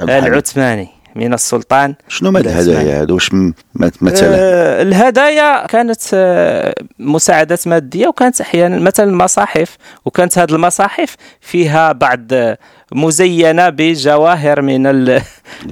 العثماني. 0.00 0.88
من 1.16 1.34
السلطان. 1.34 1.94
شنو 2.08 2.30
ما 2.30 2.40
الهدايا 2.40 3.02
هذا؟ 3.02 3.12
واش 3.12 3.30
مثلا 3.74 4.34
آه 4.34 4.82
الهدايا 4.82 5.66
كانت 5.66 6.00
آه 6.14 6.74
مساعدات 6.98 7.68
مادية 7.68 8.08
وكانت 8.08 8.40
أحيانا 8.40 8.78
مثلا 8.78 9.10
المصاحف 9.10 9.76
وكانت 10.04 10.38
هذه 10.38 10.50
المصاحف 10.50 11.16
فيها 11.40 11.92
بعض 11.92 12.20
مزينة 12.92 13.68
بجواهر 13.68 14.62
من 14.62 14.86
ال 14.86 15.22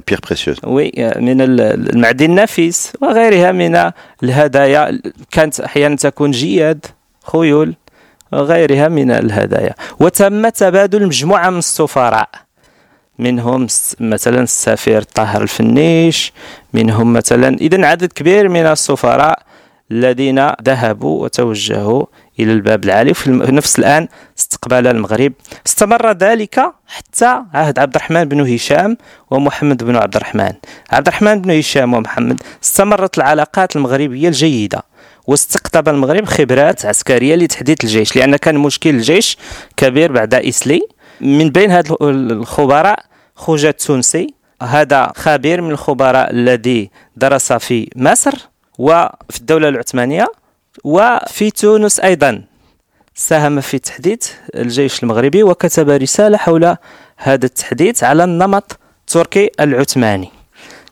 pierres 0.07 0.17
précieuses 0.27 0.57
oui 0.73 0.91
من 1.15 1.41
المعدن 1.41 2.25
النفيس 2.25 2.93
وغيرها 3.01 3.51
من 3.51 3.91
الهدايا. 4.23 5.01
كانت 5.31 5.59
أحيانا 5.59 5.95
تكون 5.95 6.31
جياد 6.31 6.85
خيول 7.23 7.75
وغيرها 8.31 8.87
من 8.87 9.11
الهدايا. 9.11 9.75
وتم 9.99 10.49
تبادل 10.49 11.05
مجموعة 11.05 11.49
من 11.49 11.57
السفراء. 11.57 12.44
منهم 13.19 13.67
مثلا 13.99 14.41
السفير 14.43 15.01
طاهر 15.01 15.41
الفنيش 15.41 16.33
منهم 16.73 17.13
مثلا 17.13 17.57
اذا 17.57 17.85
عدد 17.85 18.13
كبير 18.13 18.49
من 18.49 18.65
السفراء 18.65 19.39
الذين 19.91 20.47
ذهبوا 20.63 21.23
وتوجهوا 21.23 22.05
إلى 22.39 22.53
الباب 22.53 22.83
العالي. 22.83 23.11
وفي 23.11 23.31
نفس 23.31 23.79
الآن 23.79 24.07
استقبال 24.39 24.87
المغرب. 24.87 25.33
استمر 25.67 26.11
ذلك 26.11 26.73
حتى 26.87 27.41
عهد 27.53 27.79
عبد 27.79 27.95
الرحمن 27.95 28.25
بن 28.25 28.53
هشام 28.53 28.97
ومحمد 29.31 29.83
بن 29.83 29.95
عبد 29.95 30.15
الرحمن. 30.15 30.53
عبد 30.91 31.07
الرحمن 31.07 31.41
بن 31.41 31.57
هشام 31.57 31.93
ومحمد 31.93 32.41
استمرت 32.63 33.17
العلاقات 33.17 33.75
المغربية 33.75 34.27
الجيدة 34.27 34.83
واستقطب 35.27 35.89
المغرب 35.89 36.25
خبرات 36.25 36.85
عسكرية 36.85 37.35
لتحديث 37.35 37.83
الجيش 37.83 38.15
لأن 38.15 38.35
كان 38.35 38.57
مشكل 38.57 38.89
الجيش 38.89 39.37
كبير 39.77 40.11
بعد 40.11 40.33
اسلي 40.33 40.81
من 41.21 41.49
بين 41.49 41.71
هاد 41.71 41.95
الخبراء 42.01 42.99
خوجة 43.35 43.69
التونسي 43.69 44.33
هذا 44.61 45.11
خبير 45.15 45.61
من 45.61 45.71
الخبراء 45.71 46.31
الذي 46.31 46.89
درس 47.15 47.53
في 47.53 47.89
مصر 47.95 48.49
وفي 48.77 49.39
الدولة 49.39 49.69
العثمانية 49.69 50.27
وفي 50.83 51.51
تونس 51.51 51.99
أيضا. 51.99 52.43
ساهم 53.15 53.61
في 53.61 53.79
تحديث 53.79 54.31
الجيش 54.55 55.03
المغربي 55.03 55.43
وكتب 55.43 55.89
رسالة 55.89 56.37
حول 56.37 56.75
هذا 57.17 57.45
التحديث 57.45 58.03
على 58.03 58.23
النمط 58.23 58.79
التركي 59.01 59.49
العثماني. 59.59 60.29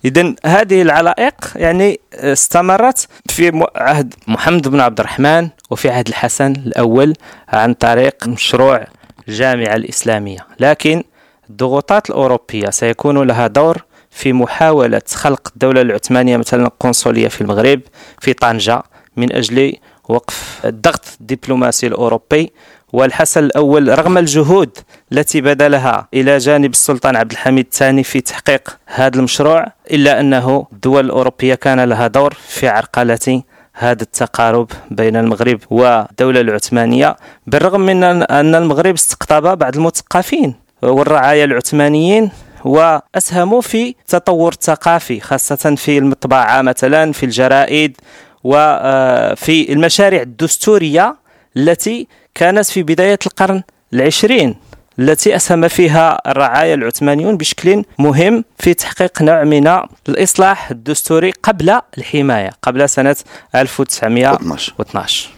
إذا 0.05 0.35
هذه 0.45 0.81
العلائق 0.81 1.33
يعني 1.55 1.99
استمرت 2.13 3.07
في 3.29 3.65
عهد 3.75 4.13
محمد 4.27 4.67
بن 4.67 4.79
عبد 4.79 4.99
الرحمن 4.99 5.49
وفي 5.69 5.89
عهد 5.89 6.07
الحسن 6.07 6.51
الأول 6.51 7.13
عن 7.47 7.73
طريق 7.73 8.27
مشروع 8.27 8.85
الجامعة 9.27 9.75
الإسلامية. 9.75 10.47
لكن 10.59 11.03
الضغوطات 11.49 12.09
الأوروبية 12.09 12.69
سيكون 12.69 13.27
لها 13.27 13.47
دور 13.47 13.83
في 14.11 14.33
محاولة 14.33 15.01
خلق 15.13 15.47
الدولة 15.53 15.81
العثمانية 15.81 16.37
مثلا 16.37 16.71
قنصلية 16.79 17.27
في 17.27 17.41
المغرب 17.41 17.81
في 18.19 18.33
طنجة 18.33 18.83
من 19.17 19.35
أجل 19.35 19.73
وقف 20.09 20.61
الضغط 20.65 21.05
الدبلوماسي 21.21 21.87
الأوروبي 21.87 22.51
والحسن 22.93 23.43
الأول 23.43 23.99
رغم 23.99 24.17
الجهود 24.17 24.77
التي 25.11 25.41
بذلها 25.41 26.07
إلى 26.13 26.37
جانب 26.37 26.71
السلطان 26.71 27.15
عبد 27.15 27.31
الحميد 27.31 27.65
الثاني 27.65 28.03
في 28.03 28.21
تحقيق 28.21 28.77
هذا 28.85 29.17
المشروع 29.17 29.65
إلا 29.91 30.19
أنه 30.19 30.67
الدول 30.73 31.05
الأوروبية 31.05 31.55
كان 31.55 31.79
لها 31.79 32.07
دور 32.07 32.33
في 32.47 32.67
عرقلة 32.67 33.43
هذا 33.73 34.03
التقارب 34.03 34.71
بين 34.91 35.15
المغرب 35.15 35.59
والدولة 35.69 36.41
العثمانية 36.41 37.15
بالرغم 37.47 37.81
من 37.81 38.03
أن 38.03 38.55
المغرب 38.55 38.93
استقطب 38.93 39.57
بعض 39.57 39.75
المثقفين 39.75 40.55
والرعايا 40.81 41.45
العثمانيين 41.45 42.31
وأسهموا 42.65 43.61
في 43.61 43.95
التطور 43.99 44.51
الثقافي 44.51 45.19
خاصة 45.19 45.75
في 45.75 45.97
المطبعة 45.97 46.61
مثلا 46.61 47.11
في 47.11 47.25
الجرائد 47.25 47.97
وفي 48.43 49.69
آه، 49.69 49.73
المشاريع 49.73 50.21
الدستورية 50.21 51.15
التي 51.57 52.07
كانت 52.35 52.65
في 52.65 52.83
بداية 52.83 53.19
القرن 53.25 53.63
العشرين. 53.93 54.55
التي 54.99 55.35
أسهم 55.35 55.67
فيها 55.67 56.31
الرعايا 56.31 56.73
العثمانيون 56.73 57.37
بشكل 57.37 57.83
مهم 57.99 58.43
في 58.59 58.73
تحقيق 58.73 59.21
نوع 59.21 59.43
من 59.43 59.79
الإصلاح 60.09 60.71
الدستوري 60.71 61.31
قبل 61.43 61.79
الحماية 61.97 62.51
قبل 62.61 62.89
سنة 62.89 63.15
1912 63.55 65.29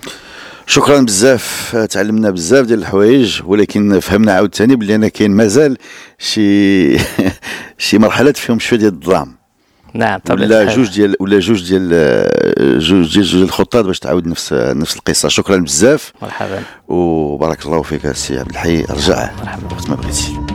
شكرا 0.67 1.01
بزاف 1.01 1.75
تعلمنا 1.89 2.29
بزاف 2.29 2.65
ديال 2.65 2.79
الحوايج 2.79 3.41
ولكن 3.45 3.99
فهمنا 3.99 4.33
عاوتاني 4.33 4.75
بلي 4.75 4.95
أنا 4.95 5.07
كاين 5.07 5.31
مازال 5.31 5.77
شي 6.19 6.97
شي 7.85 7.97
مرحلات 7.97 8.37
فيهم 8.37 8.59
شوية 8.59 8.79
ديال 8.79 8.93
الظلام. 8.93 9.34
نعم 9.95 10.19
طبعا. 10.19 10.41
ولا 10.41 10.65
جوج 10.65 10.89
ديال 10.89 11.15
ولا 11.19 11.39
جوج 11.39 11.69
ديال 11.69 11.89
جوج 12.79 13.13
ديال 13.13 13.25
جوج 13.25 13.41
الخطات 13.41 13.85
باش 13.85 13.99
تعاود 13.99 14.27
نفس 14.27 14.53
نفس 14.53 14.95
القصة. 14.95 15.29
شكرا 15.29 15.57
بزاف. 15.57 16.13
مرحبا. 16.21 16.63
وبارك 16.87 17.65
الله 17.65 17.81
فيك 17.81 18.05
السي 18.05 18.39
عبد 18.39 18.49
الحي. 18.49 18.81
رجع 18.81 19.31
مرحبا. 19.39 19.73
وقت 19.73 19.89
ما 19.89 19.95
بغيتي. 19.95 20.54